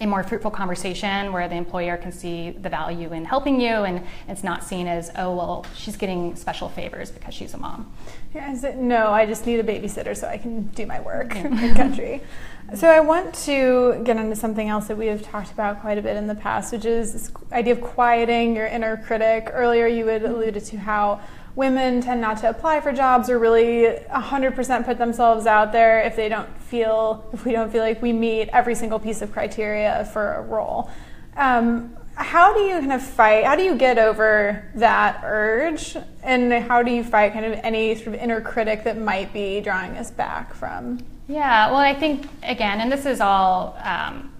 a 0.00 0.06
more 0.06 0.24
fruitful 0.24 0.50
conversation 0.50 1.32
where 1.32 1.48
the 1.48 1.54
employer 1.54 1.96
can 1.96 2.10
see 2.10 2.50
the 2.50 2.68
value 2.68 3.12
in 3.12 3.24
helping 3.24 3.60
you 3.60 3.68
and 3.68 4.04
it's 4.26 4.42
not 4.42 4.64
seen 4.64 4.88
as 4.88 5.10
oh 5.16 5.34
well 5.34 5.64
she's 5.76 5.96
getting 5.96 6.34
special 6.34 6.68
favors 6.68 7.12
because 7.12 7.32
she's 7.32 7.54
a 7.54 7.56
mom 7.56 7.92
yeah 8.34 8.50
I 8.50 8.56
said, 8.56 8.76
no 8.76 9.12
i 9.12 9.24
just 9.24 9.46
need 9.46 9.60
a 9.60 9.62
babysitter 9.62 10.16
so 10.16 10.26
i 10.26 10.36
can 10.36 10.66
do 10.68 10.84
my 10.84 11.00
work 11.00 11.34
yeah. 11.34 11.46
in 11.46 11.74
country 11.76 12.22
so 12.72 12.88
I 12.88 13.00
want 13.00 13.34
to 13.44 14.00
get 14.04 14.16
into 14.16 14.34
something 14.34 14.68
else 14.68 14.88
that 14.88 14.96
we 14.96 15.06
have 15.06 15.22
talked 15.22 15.52
about 15.52 15.80
quite 15.80 15.98
a 15.98 16.02
bit 16.02 16.16
in 16.16 16.26
the 16.26 16.34
past, 16.34 16.72
which 16.72 16.84
is 16.84 17.12
this 17.12 17.32
idea 17.52 17.74
of 17.74 17.80
quieting 17.80 18.56
your 18.56 18.66
inner 18.66 18.96
critic. 18.96 19.48
Earlier, 19.52 19.86
you 19.86 20.06
had 20.06 20.24
alluded 20.24 20.64
to 20.64 20.78
how 20.78 21.20
women 21.54 22.00
tend 22.00 22.20
not 22.20 22.38
to 22.38 22.48
apply 22.48 22.80
for 22.80 22.90
jobs 22.90 23.30
or 23.30 23.38
really 23.38 23.96
100% 24.10 24.84
put 24.84 24.98
themselves 24.98 25.46
out 25.46 25.72
there 25.72 26.00
if 26.00 26.16
they 26.16 26.28
don't 26.28 26.48
feel 26.62 27.28
if 27.32 27.44
we 27.44 27.52
don't 27.52 27.70
feel 27.70 27.82
like 27.82 28.02
we 28.02 28.12
meet 28.12 28.48
every 28.48 28.74
single 28.74 28.98
piece 28.98 29.22
of 29.22 29.30
criteria 29.30 30.08
for 30.12 30.34
a 30.34 30.42
role. 30.42 30.90
Um, 31.36 31.96
how 32.16 32.54
do 32.54 32.60
you 32.60 32.78
kind 32.78 32.92
of 32.92 33.02
fight? 33.02 33.44
How 33.44 33.56
do 33.56 33.62
you 33.62 33.76
get 33.76 33.98
over 33.98 34.70
that 34.76 35.20
urge? 35.24 35.96
And 36.22 36.52
how 36.52 36.82
do 36.82 36.90
you 36.90 37.04
fight 37.04 37.32
kind 37.32 37.44
of 37.44 37.52
any 37.62 37.94
sort 37.94 38.08
of 38.08 38.14
inner 38.14 38.40
critic 38.40 38.84
that 38.84 38.98
might 38.98 39.32
be 39.32 39.60
drawing 39.60 39.96
us 39.96 40.10
back 40.10 40.54
from 40.54 40.98
yeah, 41.28 41.68
well, 41.68 41.78
I 41.78 41.94
think, 41.94 42.26
again, 42.42 42.80
and 42.80 42.92
this 42.92 43.06
is 43.06 43.20
all, 43.20 43.76
um, 43.82 44.32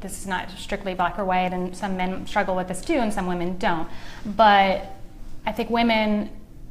this 0.00 0.20
is 0.20 0.26
not 0.26 0.50
strictly 0.52 0.94
black 0.94 1.18
or 1.18 1.24
white, 1.24 1.52
and 1.52 1.76
some 1.76 1.96
men 1.96 2.26
struggle 2.26 2.54
with 2.54 2.68
this 2.68 2.80
too, 2.80 2.94
and 2.94 3.12
some 3.12 3.26
women 3.26 3.58
don't. 3.58 3.88
But 4.24 4.86
I 5.44 5.52
think 5.52 5.70
women 5.70 6.30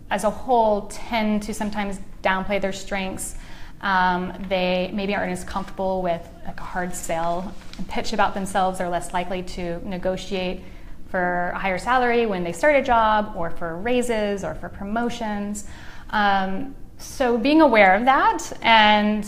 as 0.10 0.24
a 0.24 0.30
whole 0.30 0.88
tend 0.88 1.44
to 1.44 1.54
sometimes 1.54 2.00
downplay 2.24 2.62
their 2.62 2.72
strengths. 2.72 3.36
Um, 3.82 4.34
they 4.48 4.90
maybe 4.94 5.14
aren't 5.14 5.34
as 5.34 5.44
comfortable 5.44 6.02
with 6.02 6.28
like 6.46 6.60
a 6.60 6.64
hard 6.64 6.96
sell 6.96 7.54
pitch 7.90 8.14
about 8.14 8.34
themselves. 8.34 8.78
They're 8.80 8.90
less 8.90 9.14
likely 9.14 9.44
to 9.44 9.88
negotiate 9.88 10.64
for 11.10 11.52
a 11.54 11.60
higher 11.60 11.78
salary 11.78 12.26
when 12.26 12.44
they 12.44 12.54
start 12.54 12.76
a 12.76 12.82
job, 12.82 13.34
or 13.36 13.50
for 13.50 13.78
raises, 13.78 14.44
or 14.44 14.56
for 14.56 14.70
promotions. 14.70 15.66
Um, 16.10 16.76
so 16.98 17.38
being 17.38 17.62
aware 17.62 17.96
of 17.96 18.06
that 18.06 18.52
and 18.62 19.28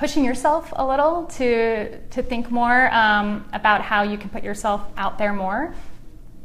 pushing 0.00 0.24
yourself 0.24 0.72
a 0.76 0.84
little 0.84 1.26
to 1.26 1.98
to 2.08 2.22
think 2.22 2.50
more 2.50 2.92
um, 2.92 3.44
about 3.52 3.82
how 3.82 4.02
you 4.02 4.16
can 4.16 4.30
put 4.30 4.42
yourself 4.42 4.80
out 4.96 5.18
there 5.18 5.34
more. 5.34 5.74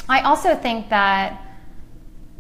I 0.09 0.19
also 0.21 0.55
think 0.55 0.89
that 0.89 1.41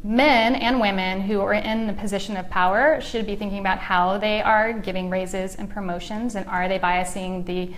men 0.03 0.55
and 0.55 0.81
women 0.81 1.21
who 1.21 1.39
are 1.39 1.53
in 1.53 1.87
the 1.87 1.93
position 1.93 2.35
of 2.35 2.49
power 2.49 2.99
should 2.99 3.25
be 3.25 3.37
thinking 3.37 3.59
about 3.59 3.79
how 3.79 4.17
they 4.17 4.41
are 4.41 4.73
giving 4.73 5.09
raises 5.09 5.55
and 5.55 5.69
promotions 5.69 6.35
and 6.35 6.45
are 6.47 6.67
they 6.67 6.77
biasing 6.77 7.45
the 7.45 7.73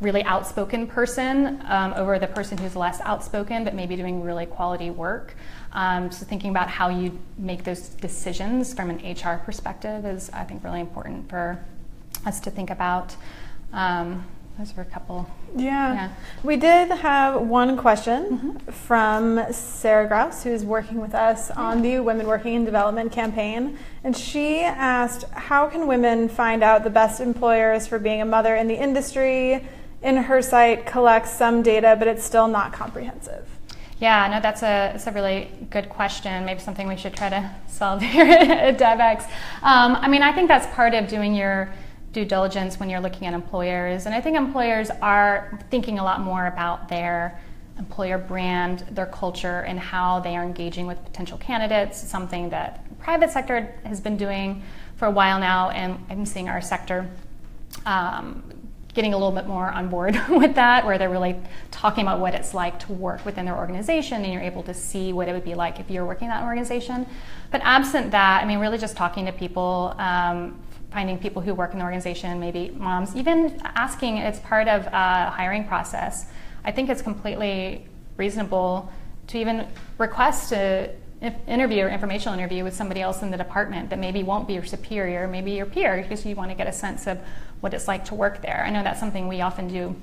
really 0.00 0.24
outspoken 0.24 0.86
person 0.86 1.62
um, 1.66 1.92
over 1.94 2.18
the 2.18 2.26
person 2.26 2.58
who's 2.58 2.74
less 2.76 3.00
outspoken 3.02 3.64
but 3.64 3.72
maybe 3.72 3.94
doing 3.94 4.20
really 4.22 4.46
quality 4.46 4.90
work. 4.90 5.36
Um, 5.72 6.10
so 6.10 6.26
thinking 6.26 6.50
about 6.50 6.68
how 6.68 6.88
you 6.88 7.16
make 7.38 7.62
those 7.62 7.88
decisions 7.88 8.74
from 8.74 8.90
an 8.90 8.98
HR 8.98 9.38
perspective 9.44 10.04
is, 10.04 10.28
I 10.30 10.42
think, 10.42 10.64
really 10.64 10.80
important 10.80 11.30
for 11.30 11.64
us 12.26 12.40
to 12.40 12.50
think 12.50 12.70
about. 12.70 13.16
Um, 13.72 14.26
those 14.58 14.74
were 14.76 14.82
a 14.82 14.86
couple. 14.86 15.30
Yeah. 15.54 15.94
yeah. 15.94 16.10
We 16.42 16.56
did 16.56 16.90
have 16.90 17.40
one 17.40 17.76
question 17.76 18.24
mm-hmm. 18.24 18.70
from 18.72 19.52
Sarah 19.52 20.08
Grouse, 20.08 20.42
who's 20.42 20.64
working 20.64 21.00
with 21.00 21.14
us 21.14 21.52
on 21.52 21.80
the 21.80 22.00
Women 22.00 22.26
Working 22.26 22.54
in 22.54 22.64
Development 22.64 23.12
campaign. 23.12 23.78
And 24.02 24.16
she 24.16 24.62
asked 24.62 25.24
How 25.30 25.68
can 25.68 25.86
women 25.86 26.28
find 26.28 26.64
out 26.64 26.82
the 26.82 26.90
best 26.90 27.20
employers 27.20 27.86
for 27.86 28.00
being 28.00 28.20
a 28.20 28.24
mother 28.24 28.56
in 28.56 28.66
the 28.66 28.74
industry? 28.74 29.64
In 30.02 30.16
her 30.16 30.42
site, 30.42 30.86
collects 30.86 31.32
some 31.32 31.62
data, 31.62 31.94
but 31.96 32.08
it's 32.08 32.24
still 32.24 32.48
not 32.48 32.72
comprehensive. 32.72 33.48
Yeah, 34.00 34.28
no, 34.28 34.40
that's 34.40 34.62
a, 34.62 34.90
that's 34.92 35.06
a 35.06 35.12
really 35.12 35.50
good 35.70 35.88
question. 35.88 36.44
Maybe 36.44 36.60
something 36.60 36.88
we 36.88 36.96
should 36.96 37.14
try 37.14 37.28
to 37.30 37.54
solve 37.68 38.02
here 38.02 38.26
at 38.26 38.76
Devex. 38.78 39.22
Um, 39.62 39.94
I 39.96 40.08
mean, 40.08 40.22
I 40.22 40.32
think 40.32 40.48
that's 40.48 40.66
part 40.74 40.94
of 40.94 41.06
doing 41.06 41.34
your 41.34 41.72
due 42.12 42.24
diligence 42.24 42.80
when 42.80 42.88
you're 42.88 43.00
looking 43.00 43.26
at 43.26 43.34
employers. 43.34 44.06
And 44.06 44.14
I 44.14 44.20
think 44.20 44.36
employers 44.36 44.90
are 45.02 45.58
thinking 45.70 45.98
a 45.98 46.04
lot 46.04 46.20
more 46.20 46.46
about 46.46 46.88
their 46.88 47.40
employer 47.78 48.18
brand, 48.18 48.80
their 48.90 49.06
culture, 49.06 49.60
and 49.60 49.78
how 49.78 50.20
they 50.20 50.36
are 50.36 50.42
engaging 50.42 50.86
with 50.86 51.02
potential 51.04 51.38
candidates, 51.38 51.98
something 51.98 52.50
that 52.50 52.84
private 52.98 53.30
sector 53.30 53.74
has 53.84 54.00
been 54.00 54.16
doing 54.16 54.62
for 54.96 55.06
a 55.06 55.10
while 55.10 55.38
now, 55.38 55.70
and 55.70 56.04
I'm 56.10 56.26
seeing 56.26 56.48
our 56.48 56.60
sector 56.60 57.08
um, 57.86 58.42
getting 58.94 59.14
a 59.14 59.16
little 59.16 59.32
bit 59.32 59.46
more 59.46 59.68
on 59.70 59.88
board 59.88 60.20
with 60.28 60.56
that, 60.56 60.84
where 60.84 60.98
they're 60.98 61.08
really 61.10 61.36
talking 61.70 62.02
about 62.02 62.18
what 62.18 62.34
it's 62.34 62.52
like 62.52 62.80
to 62.80 62.92
work 62.92 63.24
within 63.24 63.44
their 63.44 63.56
organization, 63.56 64.24
and 64.24 64.32
you're 64.32 64.42
able 64.42 64.64
to 64.64 64.74
see 64.74 65.12
what 65.12 65.28
it 65.28 65.32
would 65.32 65.44
be 65.44 65.54
like 65.54 65.78
if 65.78 65.88
you're 65.88 66.04
working 66.04 66.26
in 66.26 66.30
that 66.30 66.42
organization. 66.42 67.06
But 67.52 67.60
absent 67.62 68.10
that, 68.10 68.42
I 68.42 68.46
mean, 68.46 68.58
really 68.58 68.78
just 68.78 68.96
talking 68.96 69.26
to 69.26 69.32
people, 69.32 69.94
um, 69.98 70.58
finding 70.90 71.18
people 71.18 71.42
who 71.42 71.54
work 71.54 71.72
in 71.72 71.78
the 71.78 71.84
organization, 71.84 72.40
maybe 72.40 72.70
moms, 72.70 73.14
even 73.14 73.60
asking, 73.64 74.18
it's 74.18 74.38
part 74.40 74.68
of 74.68 74.86
a 74.86 75.30
hiring 75.30 75.66
process. 75.66 76.26
I 76.64 76.72
think 76.72 76.88
it's 76.88 77.02
completely 77.02 77.86
reasonable 78.16 78.90
to 79.28 79.38
even 79.38 79.66
request 79.98 80.52
a 80.52 80.94
interview 81.46 81.84
or 81.84 81.88
informational 81.88 82.38
interview 82.38 82.62
with 82.62 82.74
somebody 82.74 83.00
else 83.00 83.22
in 83.22 83.30
the 83.30 83.36
department 83.36 83.90
that 83.90 83.98
maybe 83.98 84.22
won't 84.22 84.46
be 84.46 84.54
your 84.54 84.64
superior, 84.64 85.26
maybe 85.26 85.50
your 85.52 85.66
peer, 85.66 86.00
because 86.00 86.24
you 86.24 86.34
want 86.36 86.50
to 86.50 86.56
get 86.56 86.66
a 86.66 86.72
sense 86.72 87.06
of 87.06 87.18
what 87.60 87.74
it's 87.74 87.88
like 87.88 88.04
to 88.04 88.14
work 88.14 88.40
there. 88.40 88.64
I 88.64 88.70
know 88.70 88.82
that's 88.82 89.00
something 89.00 89.26
we 89.26 89.40
often 89.40 89.68
do 89.68 89.96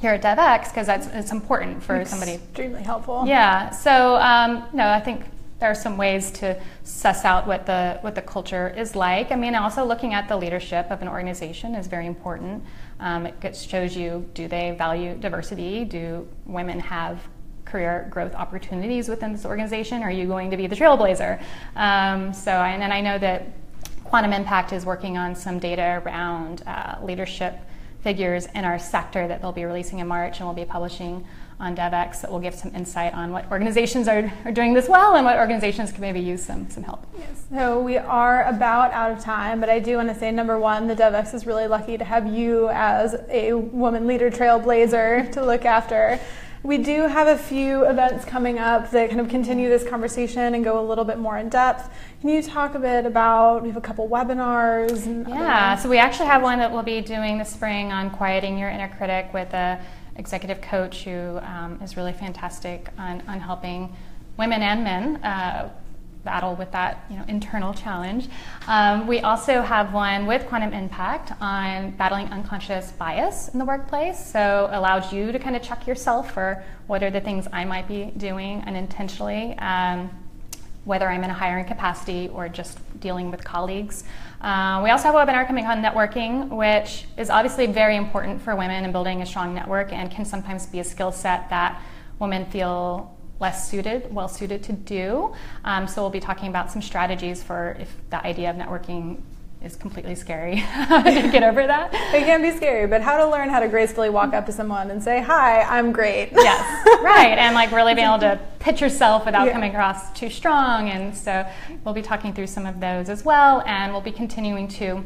here 0.00 0.12
at 0.12 0.22
Devex 0.22 0.68
because 0.68 0.86
that's 0.86 1.06
it's 1.08 1.32
important 1.32 1.82
for 1.82 2.04
somebody. 2.04 2.34
Extremely 2.34 2.82
helpful. 2.82 3.24
Yeah. 3.26 3.70
So 3.70 4.16
um, 4.16 4.64
no, 4.72 4.88
I 4.88 5.00
think 5.00 5.24
there 5.62 5.70
are 5.70 5.76
some 5.76 5.96
ways 5.96 6.32
to 6.32 6.60
suss 6.82 7.24
out 7.24 7.46
what 7.46 7.66
the 7.66 7.96
what 8.00 8.16
the 8.16 8.20
culture 8.20 8.74
is 8.76 8.96
like. 8.96 9.30
I 9.30 9.36
mean, 9.36 9.54
also 9.54 9.84
looking 9.84 10.12
at 10.12 10.26
the 10.26 10.36
leadership 10.36 10.90
of 10.90 11.02
an 11.02 11.08
organization 11.08 11.76
is 11.76 11.86
very 11.86 12.08
important. 12.08 12.64
Um, 12.98 13.26
it 13.26 13.56
shows 13.56 13.96
you 13.96 14.28
do 14.34 14.48
they 14.48 14.74
value 14.76 15.14
diversity? 15.14 15.84
Do 15.84 16.28
women 16.46 16.80
have 16.80 17.20
career 17.64 18.08
growth 18.10 18.34
opportunities 18.34 19.08
within 19.08 19.30
this 19.30 19.44
organization? 19.44 20.02
Are 20.02 20.10
you 20.10 20.26
going 20.26 20.50
to 20.50 20.56
be 20.56 20.66
the 20.66 20.74
trailblazer? 20.74 21.40
Um, 21.76 22.34
so, 22.34 22.50
and, 22.50 22.82
and 22.82 22.92
I 22.92 23.00
know 23.00 23.16
that 23.20 23.46
Quantum 24.02 24.32
Impact 24.32 24.72
is 24.72 24.84
working 24.84 25.16
on 25.16 25.36
some 25.36 25.60
data 25.60 26.02
around 26.04 26.64
uh, 26.66 26.96
leadership 27.04 27.56
figures 28.02 28.46
in 28.56 28.64
our 28.64 28.80
sector 28.80 29.28
that 29.28 29.40
they'll 29.40 29.52
be 29.52 29.64
releasing 29.64 30.00
in 30.00 30.08
March 30.08 30.40
and 30.40 30.46
we'll 30.48 30.56
be 30.56 30.64
publishing 30.64 31.24
on 31.62 31.76
Devex 31.76 32.20
that 32.20 32.30
will 32.30 32.40
give 32.40 32.54
some 32.54 32.74
insight 32.74 33.14
on 33.14 33.30
what 33.30 33.48
organizations 33.50 34.08
are, 34.08 34.30
are 34.44 34.50
doing 34.50 34.74
this 34.74 34.88
well 34.88 35.14
and 35.14 35.24
what 35.24 35.38
organizations 35.38 35.92
can 35.92 36.00
maybe 36.00 36.18
use 36.18 36.42
some, 36.42 36.68
some 36.68 36.82
help. 36.82 37.06
Yes. 37.16 37.44
So 37.50 37.80
we 37.80 37.96
are 37.96 38.44
about 38.44 38.92
out 38.92 39.12
of 39.12 39.20
time, 39.20 39.60
but 39.60 39.70
I 39.70 39.78
do 39.78 39.96
want 39.96 40.08
to 40.08 40.14
say 40.14 40.32
number 40.32 40.58
one, 40.58 40.88
the 40.88 40.96
Devex 40.96 41.32
is 41.34 41.46
really 41.46 41.68
lucky 41.68 41.96
to 41.96 42.04
have 42.04 42.26
you 42.26 42.68
as 42.70 43.14
a 43.28 43.52
woman 43.52 44.08
leader 44.08 44.28
trailblazer 44.28 45.30
to 45.32 45.44
look 45.44 45.64
after. 45.64 46.18
We 46.64 46.78
do 46.78 47.02
have 47.08 47.28
a 47.28 47.38
few 47.38 47.84
events 47.86 48.24
coming 48.24 48.58
up 48.58 48.90
that 48.90 49.08
kind 49.08 49.20
of 49.20 49.28
continue 49.28 49.68
this 49.68 49.84
conversation 49.84 50.54
and 50.54 50.64
go 50.64 50.80
a 50.80 50.86
little 50.86 51.04
bit 51.04 51.18
more 51.18 51.38
in 51.38 51.48
depth. 51.48 51.92
Can 52.20 52.30
you 52.30 52.42
talk 52.42 52.74
a 52.74 52.78
bit 52.78 53.04
about? 53.04 53.62
We 53.62 53.68
have 53.68 53.76
a 53.76 53.80
couple 53.80 54.08
webinars. 54.08 55.28
yeah, 55.28 55.76
so 55.76 55.88
we 55.88 55.98
actually 55.98 56.26
have 56.26 56.42
one 56.42 56.58
that 56.58 56.70
we'll 56.70 56.84
be 56.84 57.00
doing 57.00 57.38
this 57.38 57.50
spring 57.50 57.90
on 57.90 58.10
quieting 58.10 58.58
your 58.58 58.68
inner 58.68 58.88
critic 58.88 59.30
with 59.34 59.52
a 59.54 59.80
executive 60.16 60.60
coach 60.60 61.04
who 61.04 61.38
um, 61.38 61.80
is 61.82 61.96
really 61.96 62.12
fantastic 62.12 62.88
on, 62.98 63.22
on 63.28 63.40
helping 63.40 63.94
women 64.36 64.62
and 64.62 64.84
men 64.84 65.16
uh, 65.24 65.70
battle 66.24 66.54
with 66.54 66.70
that 66.72 67.04
you 67.10 67.16
know, 67.16 67.24
internal 67.28 67.74
challenge. 67.74 68.28
Um, 68.66 69.06
we 69.06 69.20
also 69.20 69.60
have 69.60 69.92
one 69.92 70.26
with 70.26 70.46
Quantum 70.46 70.72
Impact 70.72 71.32
on 71.40 71.90
battling 71.92 72.28
unconscious 72.28 72.92
bias 72.92 73.48
in 73.48 73.58
the 73.58 73.64
workplace. 73.64 74.24
So 74.24 74.68
allows 74.72 75.12
you 75.12 75.32
to 75.32 75.38
kind 75.38 75.56
of 75.56 75.62
check 75.62 75.86
yourself 75.86 76.32
for 76.32 76.62
what 76.86 77.02
are 77.02 77.10
the 77.10 77.20
things 77.20 77.48
I 77.52 77.64
might 77.64 77.88
be 77.88 78.12
doing 78.16 78.62
unintentionally. 78.62 79.56
Um, 79.58 80.10
whether 80.84 81.08
I'm 81.08 81.22
in 81.22 81.30
a 81.30 81.34
hiring 81.34 81.64
capacity 81.64 82.28
or 82.28 82.48
just 82.48 82.78
dealing 83.02 83.30
with 83.30 83.44
colleagues. 83.44 84.04
Uh, 84.40 84.80
we 84.82 84.88
also 84.90 85.04
have 85.04 85.14
a 85.14 85.18
webinar 85.18 85.46
coming 85.46 85.66
on 85.66 85.82
networking, 85.82 86.48
which 86.48 87.04
is 87.18 87.28
obviously 87.28 87.66
very 87.66 87.96
important 87.96 88.40
for 88.40 88.56
women 88.56 88.84
in 88.84 88.92
building 88.92 89.20
a 89.20 89.26
strong 89.26 89.54
network 89.54 89.92
and 89.92 90.10
can 90.10 90.24
sometimes 90.24 90.66
be 90.66 90.80
a 90.80 90.84
skill 90.84 91.12
set 91.12 91.50
that 91.50 91.82
women 92.18 92.46
feel 92.46 93.14
less 93.40 93.68
suited, 93.68 94.12
well 94.14 94.28
suited 94.28 94.62
to 94.62 94.72
do. 94.72 95.34
Um, 95.64 95.86
so 95.86 96.00
we'll 96.00 96.10
be 96.10 96.20
talking 96.20 96.48
about 96.48 96.70
some 96.70 96.80
strategies 96.80 97.42
for 97.42 97.76
if 97.78 97.94
the 98.08 98.24
idea 98.24 98.48
of 98.48 98.56
networking 98.56 99.20
is 99.64 99.76
completely 99.76 100.14
scary 100.14 100.56
to 100.88 101.28
get 101.32 101.42
over 101.42 101.66
that. 101.66 101.92
It 102.12 102.24
can 102.24 102.42
be 102.42 102.50
scary, 102.50 102.86
but 102.86 103.00
how 103.00 103.16
to 103.16 103.26
learn 103.26 103.48
how 103.48 103.60
to 103.60 103.68
gracefully 103.68 104.10
walk 104.10 104.34
up 104.34 104.44
to 104.46 104.52
someone 104.52 104.90
and 104.90 105.02
say, 105.02 105.22
"Hi, 105.22 105.62
I'm 105.62 105.92
great." 105.92 106.30
Yes, 106.32 106.86
right, 107.02 107.38
and 107.38 107.54
like 107.54 107.72
really 107.72 107.94
being 107.94 108.06
able 108.06 108.18
to 108.18 108.38
pitch 108.58 108.80
yourself 108.80 109.24
without 109.24 109.46
yeah. 109.46 109.52
coming 109.52 109.70
across 109.70 110.12
too 110.12 110.28
strong. 110.28 110.90
And 110.90 111.16
so 111.16 111.46
we'll 111.84 111.94
be 111.94 112.02
talking 112.02 112.34
through 112.34 112.48
some 112.48 112.66
of 112.66 112.80
those 112.80 113.08
as 113.08 113.24
well, 113.24 113.62
and 113.66 113.92
we'll 113.92 114.02
be 114.02 114.12
continuing 114.12 114.68
to 114.68 115.04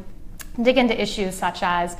dig 0.60 0.78
into 0.78 1.00
issues 1.00 1.34
such 1.34 1.62
as 1.62 1.96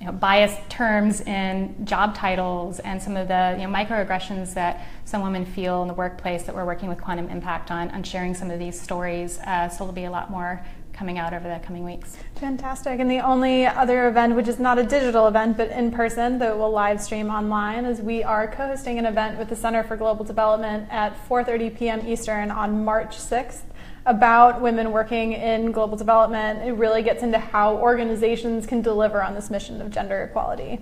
you 0.00 0.06
know, 0.06 0.12
biased 0.12 0.68
terms 0.68 1.22
in 1.22 1.74
job 1.86 2.14
titles 2.14 2.78
and 2.80 3.02
some 3.02 3.16
of 3.16 3.28
the 3.28 3.56
you 3.58 3.66
know, 3.66 3.72
microaggressions 3.72 4.52
that 4.54 4.86
some 5.04 5.22
women 5.22 5.46
feel 5.46 5.82
in 5.82 5.88
the 5.88 5.94
workplace 5.94 6.42
that 6.42 6.54
we're 6.54 6.66
working 6.66 6.88
with 6.88 7.00
Quantum 7.00 7.28
Impact 7.28 7.70
on, 7.70 7.90
on 7.90 8.02
sharing 8.02 8.34
some 8.34 8.50
of 8.50 8.58
these 8.58 8.78
stories. 8.78 9.38
Uh, 9.38 9.68
so 9.68 9.78
there'll 9.78 9.94
be 9.94 10.04
a 10.04 10.10
lot 10.10 10.30
more 10.30 10.64
coming 10.96 11.18
out 11.18 11.34
over 11.34 11.46
the 11.46 11.58
coming 11.64 11.84
weeks. 11.84 12.16
Fantastic. 12.36 12.98
And 13.00 13.10
the 13.10 13.20
only 13.20 13.66
other 13.66 14.08
event, 14.08 14.34
which 14.34 14.48
is 14.48 14.58
not 14.58 14.78
a 14.78 14.82
digital 14.82 15.28
event 15.28 15.56
but 15.56 15.70
in 15.70 15.92
person, 15.92 16.38
that 16.38 16.56
will 16.58 16.70
live 16.70 17.00
stream 17.00 17.28
online, 17.28 17.84
is 17.84 18.00
we 18.00 18.22
are 18.22 18.48
co-hosting 18.48 18.98
an 18.98 19.06
event 19.06 19.38
with 19.38 19.48
the 19.48 19.56
Center 19.56 19.82
for 19.82 19.96
Global 19.96 20.24
Development 20.24 20.88
at 20.90 21.14
4:30 21.28 21.76
p.m. 21.76 22.06
Eastern 22.06 22.50
on 22.50 22.84
March 22.84 23.16
6th 23.16 23.62
about 24.06 24.60
women 24.60 24.92
working 24.92 25.32
in 25.32 25.72
global 25.72 25.96
development. 25.96 26.62
It 26.62 26.72
really 26.72 27.02
gets 27.02 27.24
into 27.24 27.38
how 27.38 27.76
organizations 27.76 28.64
can 28.64 28.80
deliver 28.80 29.20
on 29.20 29.34
this 29.34 29.50
mission 29.50 29.82
of 29.82 29.90
gender 29.90 30.22
equality. 30.22 30.80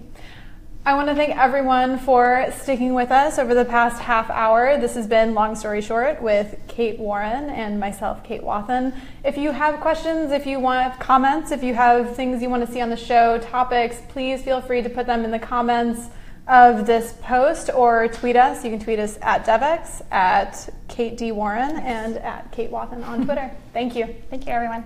I 0.86 0.92
want 0.92 1.08
to 1.08 1.14
thank 1.14 1.34
everyone 1.34 1.98
for 1.98 2.44
sticking 2.58 2.92
with 2.92 3.10
us 3.10 3.38
over 3.38 3.54
the 3.54 3.64
past 3.64 4.02
half 4.02 4.28
hour. 4.28 4.76
This 4.78 4.94
has 4.96 5.06
been 5.06 5.32
Long 5.32 5.56
Story 5.56 5.80
Short 5.80 6.20
with 6.20 6.56
Kate 6.68 6.98
Warren 6.98 7.48
and 7.48 7.80
myself, 7.80 8.22
Kate 8.22 8.42
Wathen. 8.42 8.92
If 9.24 9.38
you 9.38 9.50
have 9.52 9.80
questions, 9.80 10.30
if 10.30 10.44
you 10.46 10.60
want 10.60 11.00
comments, 11.00 11.52
if 11.52 11.62
you 11.62 11.72
have 11.72 12.14
things 12.14 12.42
you 12.42 12.50
want 12.50 12.66
to 12.66 12.70
see 12.70 12.82
on 12.82 12.90
the 12.90 12.98
show, 12.98 13.38
topics, 13.38 14.02
please 14.10 14.42
feel 14.42 14.60
free 14.60 14.82
to 14.82 14.90
put 14.90 15.06
them 15.06 15.24
in 15.24 15.30
the 15.30 15.38
comments 15.38 16.10
of 16.48 16.84
this 16.84 17.14
post 17.22 17.70
or 17.74 18.06
tweet 18.08 18.36
us. 18.36 18.62
You 18.62 18.68
can 18.68 18.78
tweet 18.78 18.98
us 18.98 19.18
at 19.22 19.46
Devex, 19.46 20.02
at 20.12 20.68
Kate 20.88 21.16
D. 21.16 21.32
Warren, 21.32 21.78
and 21.78 22.18
at 22.18 22.52
Kate 22.52 22.70
Wathen 22.70 23.02
on 23.04 23.24
Twitter. 23.24 23.50
Thank 23.72 23.96
you. 23.96 24.14
Thank 24.28 24.44
you, 24.44 24.52
everyone. 24.52 24.84